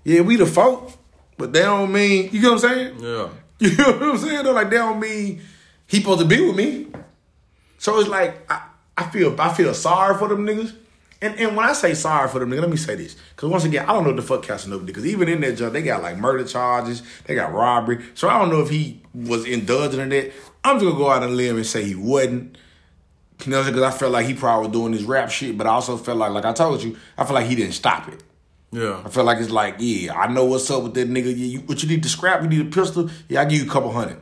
[0.05, 0.93] Yeah, we the folk,
[1.37, 2.99] but they don't mean, you know what I'm saying?
[2.99, 3.29] Yeah.
[3.57, 4.43] You know what I'm saying?
[4.43, 5.41] Though, like they don't mean
[5.87, 6.87] he supposed to be with me.
[7.77, 10.75] So it's like I, I feel I feel sorry for them niggas.
[11.21, 13.15] And and when I say sorry for them niggas, let me say this.
[13.37, 14.93] Cause once again, I don't know what the fuck Casanova did.
[14.93, 18.03] Cause even in that job, they got like murder charges, they got robbery.
[18.13, 20.33] So I don't know if he was indulging in that.
[20.65, 22.57] I'm just gonna go out on a limb and say he wasn't.
[23.45, 25.71] You know, because I felt like he probably was doing this rap shit, but I
[25.71, 28.21] also felt like, like I told you, I feel like he didn't stop it.
[28.71, 29.01] Yeah.
[29.05, 31.25] I feel like it's like, yeah, I know what's up with that nigga.
[31.25, 32.41] Yeah, you, what you need to scrap?
[32.41, 33.09] You need a pistol?
[33.29, 34.21] Yeah, I give you a couple hundred.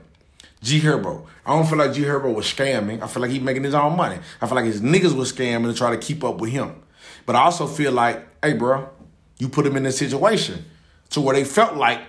[0.61, 1.25] G Herbo.
[1.45, 3.01] I don't feel like G Herbo was scamming.
[3.01, 4.19] I feel like he making his own money.
[4.41, 6.81] I feel like his niggas was scamming to try to keep up with him.
[7.25, 8.89] But I also feel like, hey, bro,
[9.39, 10.65] you put him in a situation
[11.11, 12.01] to where they felt like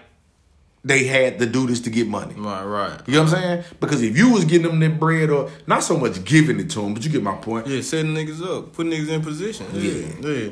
[0.85, 2.35] they had to do this to get money.
[2.37, 3.01] Right, right.
[3.07, 3.65] You know what I'm saying?
[3.81, 6.83] Because if you was getting them that bread or not so much giving it to
[6.83, 7.67] them, but you get my point.
[7.67, 9.67] Yeah, setting niggas up, putting niggas in position.
[9.73, 10.51] Yeah, yeah.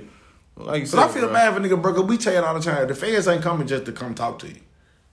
[0.57, 1.33] Like you said, But I feel bro.
[1.33, 3.67] bad for nigga, bro, 'cause we tell you all the time, the fans ain't coming
[3.67, 4.57] just to come talk to you.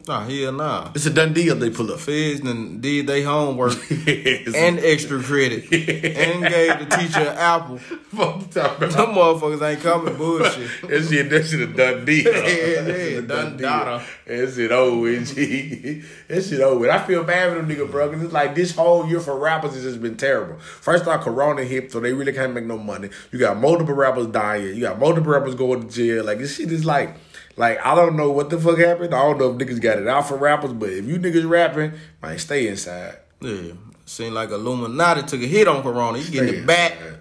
[0.08, 0.91] Nah, hell nah.
[0.95, 2.00] It's a done deal they pull up.
[2.00, 3.74] Feds and did they homework
[4.08, 4.56] Yes.
[4.56, 7.78] and extra credit and gave the teacher an apple.
[7.80, 8.91] Fuck you talking about?
[8.93, 10.70] Some motherfuckers ain't coming bullshit.
[10.88, 12.24] That shit, that shit a done deal.
[12.34, 14.04] Yeah, yeah, a done data.
[14.26, 16.02] That shit over G.
[16.28, 16.89] That shit over.
[16.89, 19.74] I feel bad for them nigga, bro, 'cause it's like this whole year for rappers
[19.76, 20.58] has just been terrible.
[20.60, 23.10] First off, Corona hit, so they really can't make no money.
[23.32, 24.76] You got multiple rappers dying.
[24.76, 26.24] You got multiple rappers going to jail.
[26.24, 27.16] Like, this shit is like,
[27.60, 29.14] like, I don't know what the fuck happened.
[29.14, 31.91] I don't know if niggas got it out for rappers, but if you niggas rapping,
[32.22, 33.18] man, stay inside.
[33.41, 33.74] Yeah,
[34.05, 36.18] seemed like Illuminati took a hit on Corona.
[36.20, 36.93] You getting it back?
[36.93, 37.20] inside.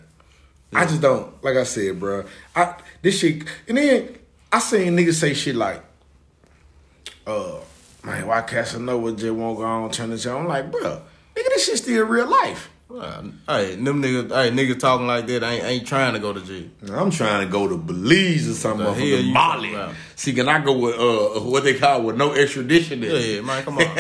[0.72, 2.24] I just don't, like I said, bro.
[2.55, 4.16] I this shit, and then
[4.53, 5.82] I seen niggas say shit like,
[7.26, 7.57] uh,
[8.05, 10.43] man, why Casanova just won't go on turn this on?
[10.43, 11.03] I'm like, bro,
[11.34, 12.70] nigga, this shit still real life.
[12.89, 16.41] Well, Hey, them niggas, hey, niggas talking like that ain't ain't trying to go to
[16.41, 16.68] jail.
[16.91, 19.76] I'm trying to go to Belize or something, The you Mali.
[20.19, 23.01] See, can I go with uh what they call with no extradition?
[23.01, 23.21] Yeah, There?
[23.37, 23.85] yeah, man, come on.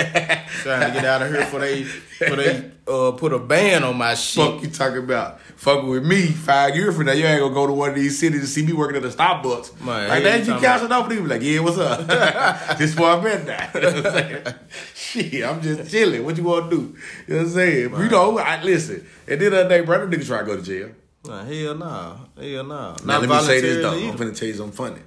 [0.64, 3.96] trying to get out of here for they for they uh put a ban on
[3.96, 4.44] my shit.
[4.44, 5.40] Fuck you talking about?
[5.40, 8.18] Fucking with me five years from now, you ain't gonna go to one of these
[8.18, 9.80] cities to see me working at a Starbucks.
[9.80, 12.04] Man, like that, you Casanova, they be like, yeah, what's up?
[12.78, 13.70] this where I been now.
[13.74, 14.54] You know what I'm saying?
[14.96, 16.24] Shit, I'm just chilling.
[16.24, 16.96] What you want to do?
[17.28, 17.90] You know what I'm saying?
[17.96, 19.06] You know, I listen.
[19.28, 20.90] And then the other day, brother, niggas try to go to jail.
[21.24, 22.96] Nah, hell nah, hell nah.
[23.04, 23.82] Now Not let me say this though.
[23.90, 24.24] voluntarily I'm either.
[24.24, 25.00] finna tell you something funny.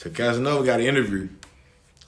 [0.00, 1.28] So Casanova got an interview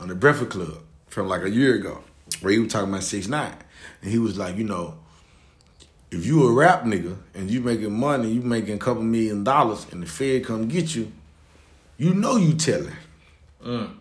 [0.00, 0.78] on the Breakfast Club
[1.08, 2.02] from like a year ago,
[2.40, 3.54] where he was talking about six nine,
[4.00, 4.94] and he was like, you know,
[6.10, 9.86] if you a rap nigga and you making money, you making a couple million dollars,
[9.92, 11.12] and the Fed come get you,
[11.98, 12.96] you know you telling.
[13.62, 13.98] Mm.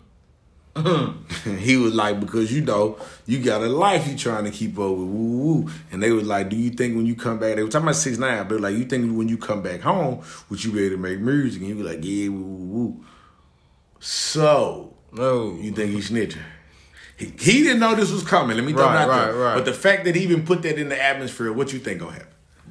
[1.58, 4.90] he was like, because you know, you got a life you trying to keep up
[4.90, 5.70] with, woo woo.
[5.90, 7.96] And they was like, do you think when you come back, they were talking about
[7.96, 10.96] six nine, but like, you think when you come back home, would you be able
[10.96, 11.60] to make music?
[11.60, 13.04] And you be like, yeah, woo woo woo.
[14.04, 16.42] So, No, you think he snitching?
[17.16, 18.56] He, he didn't know this was coming.
[18.56, 19.08] Let me throw Right, there.
[19.08, 19.54] right, right.
[19.54, 22.12] But the fact that he even put that in the atmosphere, what you think gonna
[22.14, 22.26] happen?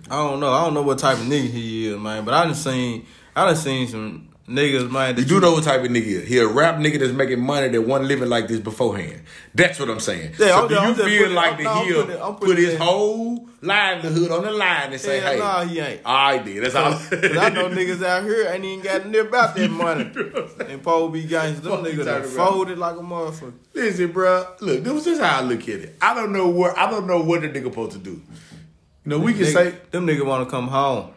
[0.09, 0.51] I don't know.
[0.51, 2.25] I don't know what type of nigga he is, man.
[2.25, 4.91] But I done seen, I done seen some niggas.
[4.91, 7.69] That You do know what type of nigga he a rap nigga that's making money
[7.69, 9.21] that wasn't living like this beforehand.
[9.55, 10.33] That's what I'm saying.
[10.39, 12.77] Yeah, so I'm do you I'm just feel like that no, he'll I'm put his
[12.77, 16.01] whole livelihood on the line and say, Hell hey, nah, he ain't.
[16.05, 16.63] I did.
[16.63, 16.91] That's all.
[17.21, 20.11] Cause I know niggas out here ain't even got near about that money.
[20.71, 23.53] and Paul B gangsters, them niggas talking folded like a motherfucker.
[23.73, 24.47] Listen, bro.
[24.59, 25.95] Look, this is how I look at it.
[26.01, 28.21] I don't know what I don't know what the nigga supposed to do.
[29.03, 31.11] You know, we can Nigga- say them niggas want to come home.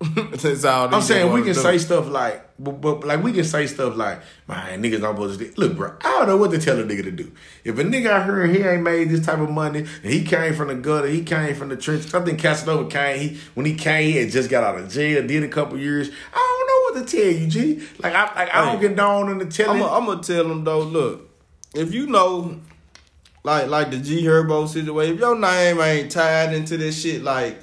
[0.00, 0.94] That's all.
[0.94, 4.20] I'm saying we can say stuff like, but, but like we can say stuff like,
[4.48, 5.52] man, niggas not supposed to.
[5.56, 7.30] Look, bro, I don't know what to tell a nigga to do.
[7.62, 10.54] If a nigga out here he ain't made this type of money, and he came
[10.54, 12.12] from the gutter, he came from the trench.
[12.12, 13.20] I think Casanova came.
[13.20, 16.10] He when he came, he had just got out of jail, did a couple years.
[16.34, 16.36] I
[16.92, 17.86] don't know what to tell you, G.
[18.00, 19.82] Like I like I don't get down on the telling.
[19.82, 20.80] I'm gonna tell them though.
[20.80, 21.30] Look,
[21.74, 22.60] if you know,
[23.44, 27.56] like like the G Herbo situation, if your name ain't tied into this shit, like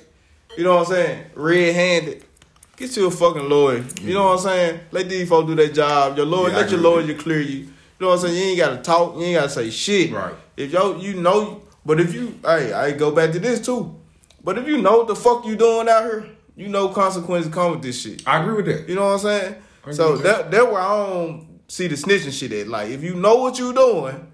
[0.57, 2.23] you know what I'm saying, red handed.
[2.77, 3.85] Get you a fucking lawyer.
[4.01, 4.47] You know what I'm mm-hmm.
[4.47, 4.79] saying?
[4.91, 6.17] Let these folks do their job.
[6.17, 7.57] Your lawyer, Yeah, let your lawyer clear you.
[7.57, 7.67] You
[7.99, 8.35] know what I'm saying?
[8.35, 9.15] You ain't gotta talk.
[9.15, 10.11] You ain't gotta say shit.
[10.11, 10.33] Right.
[10.57, 13.95] If yo, you know, but if you, hey, I go back to this too.
[14.43, 17.71] But if you know what the fuck you doing out here, you know consequences come
[17.71, 18.27] with this shit.
[18.27, 18.89] I agree with that.
[18.89, 19.55] You know what I'm saying?
[19.91, 22.67] So with that that where I don't see the snitching shit at.
[22.67, 24.31] Like if you know what you doing,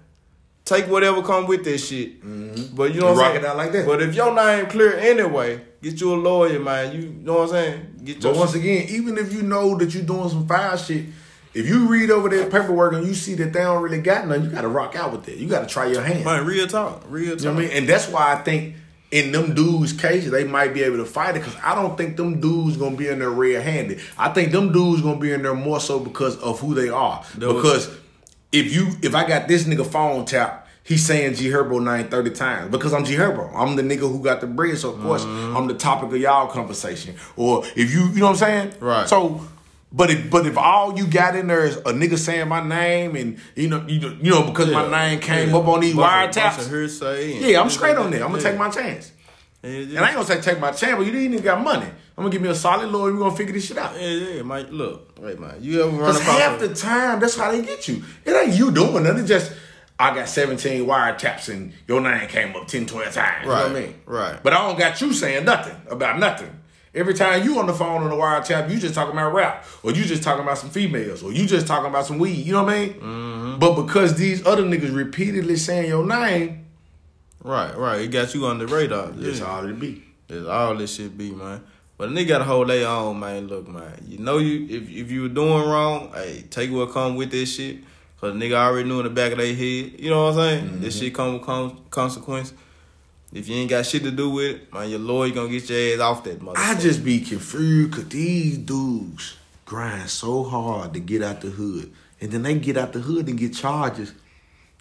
[0.64, 2.24] take whatever come with that shit.
[2.24, 2.74] Mm-hmm.
[2.74, 3.44] But you know what rock I'm saying?
[3.44, 3.86] it out like that.
[3.86, 6.92] But if your name clear anyway, get you a lawyer, man.
[6.94, 7.94] You know what I'm saying?
[8.04, 10.76] Get your But once shit- again, even if you know that you're doing some foul
[10.76, 11.04] shit,
[11.54, 14.42] if you read over their paperwork and you see that they don't really got none,
[14.44, 15.36] you gotta rock out with it.
[15.36, 16.24] You gotta try your hand.
[16.24, 17.40] man, real talk, real talk.
[17.40, 17.76] You know what I mean?
[17.76, 18.76] And that's why I think
[19.10, 22.16] in them dudes' cases, they might be able to fight it because I don't think
[22.16, 24.00] them dudes gonna be in there red handed.
[24.16, 27.22] I think them dudes gonna be in there more so because of who they are.
[27.34, 27.90] Because
[28.52, 32.30] if you if I got this nigga phone tap, he's saying G Herbo nine 30
[32.30, 33.50] times because I'm G Herbo.
[33.54, 35.56] I'm the nigga who got the bread, so of course Mm-hmm.
[35.56, 37.14] I'm the topic of y'all conversation.
[37.36, 38.74] Or if you you know what I'm saying?
[38.80, 39.08] Right.
[39.08, 39.40] So
[39.94, 43.14] but if but if all you got in there is a nigga saying my name
[43.16, 45.56] and you know you know, you know because my name came Yeah.
[45.58, 46.68] up on these Bunch of- bunch wiretaps.
[46.70, 48.22] hearsay Yeah, I'm straight on that.
[48.22, 48.50] I'm gonna Yeah.
[48.50, 49.12] take my chance.
[49.62, 51.86] Yeah, And I ain't gonna say take my chance, but you didn't even got money.
[51.86, 53.12] I'm gonna give me a solid lawyer.
[53.12, 53.92] We're gonna figure this shit out.
[54.00, 54.66] Yeah, yeah, Mike.
[54.70, 55.54] Look, wait, man.
[55.60, 58.02] You ever run Because across half the time, that's how they get you.
[58.24, 59.24] It ain't you doing nothing.
[59.24, 59.52] Just
[59.98, 63.42] I got 17 wiretaps and your name came up 10, 12 times.
[63.42, 63.94] You know what I mean?
[64.06, 64.42] right.
[64.42, 66.50] But I don't got you saying nothing about nothing.
[66.94, 69.92] Every time you on the phone on the wiretap, you just talking about rap, or
[69.92, 72.34] you just talking about some females, or you just talking about some weed.
[72.44, 72.94] You know what I mean?
[72.94, 73.58] Mm-hmm.
[73.60, 76.66] But because these other niggas repeatedly saying your name,
[77.44, 78.02] Right, right.
[78.02, 79.08] It got you on the radar.
[79.08, 79.46] that's Yeah.
[79.46, 80.04] all it be.
[80.28, 81.62] That's all this shit be, man.
[81.98, 83.48] But a nigga gotta hold their own, man.
[83.48, 84.04] Look, man.
[84.06, 87.54] You know you if if you were doing wrong, hey, take what come with this
[87.56, 87.78] shit.
[88.22, 89.98] Cause nigga already knew in the back of their head.
[89.98, 90.64] You know what I'm saying?
[90.64, 90.80] Mm-hmm.
[90.82, 92.54] This shit come with con- consequence.
[93.32, 95.94] If you ain't got shit to do with it, man, your lawyer gonna get your
[95.94, 96.52] ass off that motherfucker.
[96.56, 101.92] I just be confused because these dudes grind so hard to get out the hood.
[102.20, 104.12] And then they get out the hood and get charges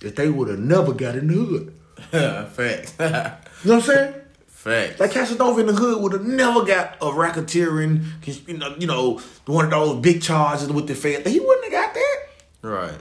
[0.01, 1.73] that they would have never got in the hood.
[2.51, 2.93] Facts.
[3.63, 4.13] You know what I'm saying?
[4.45, 4.99] Facts.
[4.99, 8.05] Like Casanova in the hood would have never got a racketeering,
[8.47, 11.25] you know, you know, one of those big charges with the Fed.
[11.25, 12.17] He wouldn't have got that.
[12.61, 12.93] right.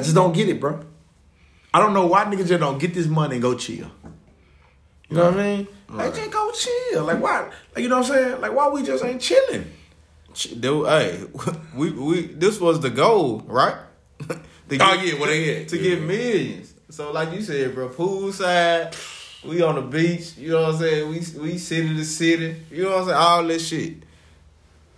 [0.00, 0.80] I just don't get it, bro.
[1.74, 3.90] I don't know why niggas just don't get this money and go chill.
[5.08, 5.68] You know what I mean?
[5.88, 7.04] Like just go chill.
[7.04, 7.50] Like why?
[7.74, 8.40] Like you know what I'm saying?
[8.40, 9.70] Like why we just ain't chilling?
[10.34, 11.24] Ch- they- Hey,
[11.76, 13.74] we we this was the goal, right?
[14.28, 15.68] to Oh, yeah, what they at?
[15.68, 15.96] to Yeah.
[15.96, 16.74] get millions.
[16.90, 18.94] So like you said, bro, poolside,
[19.44, 20.36] we on the beach.
[20.38, 21.08] You know what I'm saying?
[21.08, 22.56] We we city to city.
[22.70, 23.16] You know what I'm saying?
[23.18, 23.94] All this shit.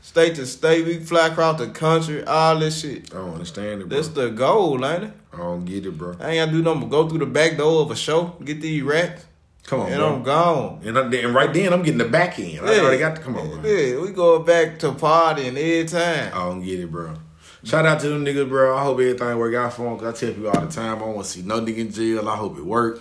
[0.02, 2.24] State to state, we fly across the country.
[2.24, 3.14] All this shit.
[3.14, 3.96] I don't understand it, bro.
[3.96, 5.12] That's the goal, ain't it?
[5.32, 6.16] I don't get it, bro.
[6.18, 8.60] I ain't gotta do nothing but go through the back door of a show, get
[8.60, 9.24] these racks,
[9.64, 10.14] Come on, and bro.
[10.16, 10.80] I'm gone.
[10.84, 12.60] And, I, and right then, I'm getting the back end.
[12.60, 13.70] I already got to come on, bro.
[13.70, 16.32] Yeah, we go back to partying every time.
[16.34, 17.14] I don't get it, bro.
[17.62, 18.76] Shout out to them niggas, bro.
[18.76, 19.98] I hope everything work out for them.
[19.98, 22.28] Cause I tell people all the time, I want to see no nigga in jail.
[22.28, 23.00] I hope it work.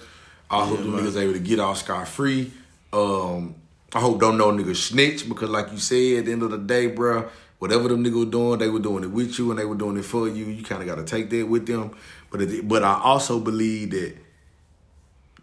[0.52, 1.04] I hope them man.
[1.04, 2.52] niggas able to get off scot free.
[2.94, 3.56] Um,
[3.94, 6.58] I hope don't no nigga snitch because, like you said, at the end of the
[6.58, 7.30] day, bro,
[7.60, 9.98] whatever them niggas were doing, they were doing it with you and they were doing
[9.98, 10.46] it for you.
[10.46, 11.92] You kind of got to take that with them.
[12.30, 14.16] But it, but I also believe that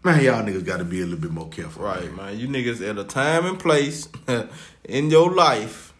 [0.03, 1.83] man, y'all niggas got to be a little bit more careful.
[1.83, 2.39] Right, man.
[2.39, 4.09] You niggas at a time and place
[4.83, 5.93] in your life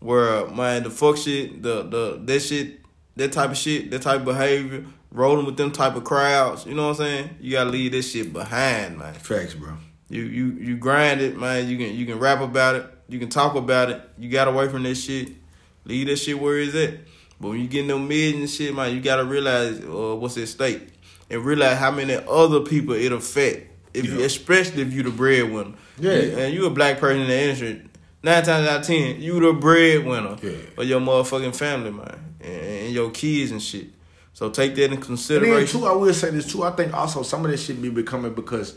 [0.00, 2.80] where man the fuck shit, the the that shit,
[3.16, 6.74] that type of shit, that type of behavior, rolling with them type of crowds, you
[6.74, 7.30] know what I'm saying?
[7.40, 9.14] You gotta leave this shit behind, man.
[9.14, 9.78] Facts, bro.
[10.08, 11.68] You you you grind it, man.
[11.68, 14.00] You can you can rap about it, you can talk about it.
[14.18, 15.30] You got away from this shit.
[15.84, 17.00] Leave that shit where it's at.
[17.40, 20.48] But when you get in them and shit, man, you gotta realize uh, what's at
[20.48, 20.88] stake.
[21.28, 23.72] And realize how many other people it affect.
[23.92, 25.74] If you, especially if you the breadwinner.
[25.98, 26.12] Yeah.
[26.12, 27.82] And you a black person in the industry.
[28.22, 30.50] Nine times out of ten, you the breadwinner Yeah.
[30.78, 33.88] of your motherfucking family, man, and, and your kids and shit.
[34.34, 35.56] So take that in consideration.
[35.56, 36.62] And then too, I will say this too.
[36.62, 38.76] I think also some of this shit be becoming because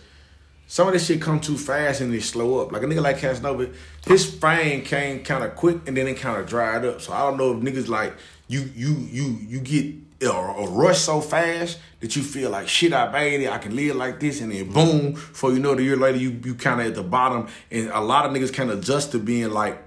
[0.70, 2.72] some of this shit come too fast and they slow up.
[2.72, 3.72] Like a nigga like Casanova,
[4.05, 7.01] his fame came kind of quick and then it kind of dried up.
[7.01, 8.13] So I don't know if niggas like
[8.47, 12.93] you, you, you, you get a, rush so fast that you feel like shit.
[12.93, 13.49] I made it.
[13.49, 16.20] I can live like this, and then boom, before you know it, a year later
[16.20, 17.47] you you kind of at the bottom.
[17.72, 19.82] And a lot of niggas can adjust to being like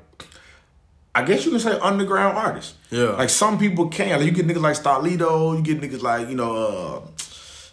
[1.14, 2.74] I guess you can say underground artists.
[2.90, 3.10] Yeah.
[3.10, 4.18] Like some people can.
[4.18, 7.21] Like you get niggas like Starlito, you get niggas like, you know, uh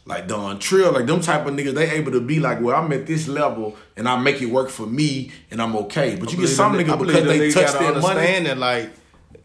[0.09, 2.91] like Don Trill, like them type of niggas, they able to be like, well, I'm
[2.91, 6.15] at this level and I make it work for me and I'm okay.
[6.15, 8.43] But you get some niggas because the they touch their money.
[8.43, 8.89] that like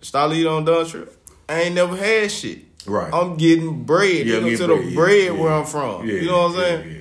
[0.01, 1.15] Starlito on Don Trip,
[1.51, 2.65] I ain't never had shit.
[2.87, 3.13] Right.
[3.13, 4.27] I'm getting bread.
[4.27, 5.59] Yeah, get to the bread, bread yeah, where yeah.
[5.59, 6.09] I'm from.
[6.09, 7.01] Yeah, you know what I'm saying?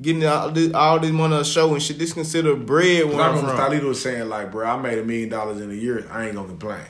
[0.00, 1.98] Getting all this, all this money on show and shit.
[1.98, 3.48] This considered bread where I I'm from.
[3.56, 6.06] Starlito was saying like, bro, I made a million dollars in a year.
[6.12, 6.84] I ain't gonna complain.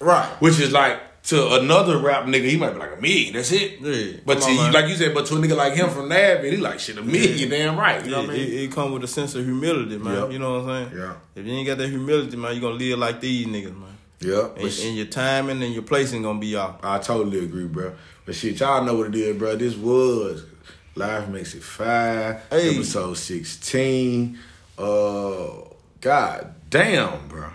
[0.00, 0.28] Right.
[0.38, 3.32] Which is like to another rap nigga, he might be like a million.
[3.34, 3.80] That's it.
[3.80, 4.20] Yeah.
[4.26, 6.56] But to on, like you said, but to a nigga like him from Navy, he
[6.56, 7.48] like shit a million.
[7.48, 8.04] Damn right.
[8.04, 8.48] You know Yeah, what I mean?
[8.48, 10.16] it, it come with a sense of humility, man.
[10.16, 10.32] Yep.
[10.32, 11.00] You know what I'm saying?
[11.00, 11.14] Yeah.
[11.36, 13.96] If you ain't got that humility, man, you gonna live like these niggas, man.
[14.20, 14.46] yeah.
[14.46, 16.76] And, But shit, and your timing and your placing gonna be off.
[16.82, 17.92] I totally agree, bro.
[18.26, 19.54] But shit, y'all know what it is, bro.
[19.56, 20.44] This was
[20.96, 22.74] Life Makes It Five, Hey.
[22.74, 24.38] episode sixteen.
[24.76, 25.52] Uh,
[26.00, 27.48] god damn, bro.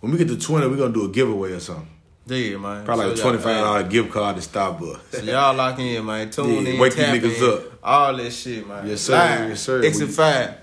[0.00, 1.88] When we get to twenty, we gonna do a giveaway or something.
[2.26, 2.84] Yeah, man.
[2.84, 5.00] Probably like a So twenty five dollar gift card to Starbucks.
[5.12, 6.30] So y'all lock in, man.
[6.30, 7.78] Tune Yeah, in, wake tap niggas in, up.
[7.82, 8.86] All that shit, man.
[8.86, 9.12] Yes, sir.
[9.12, 9.48] Live.
[9.50, 9.82] Yes, sir.
[9.84, 10.54] Exit We- five.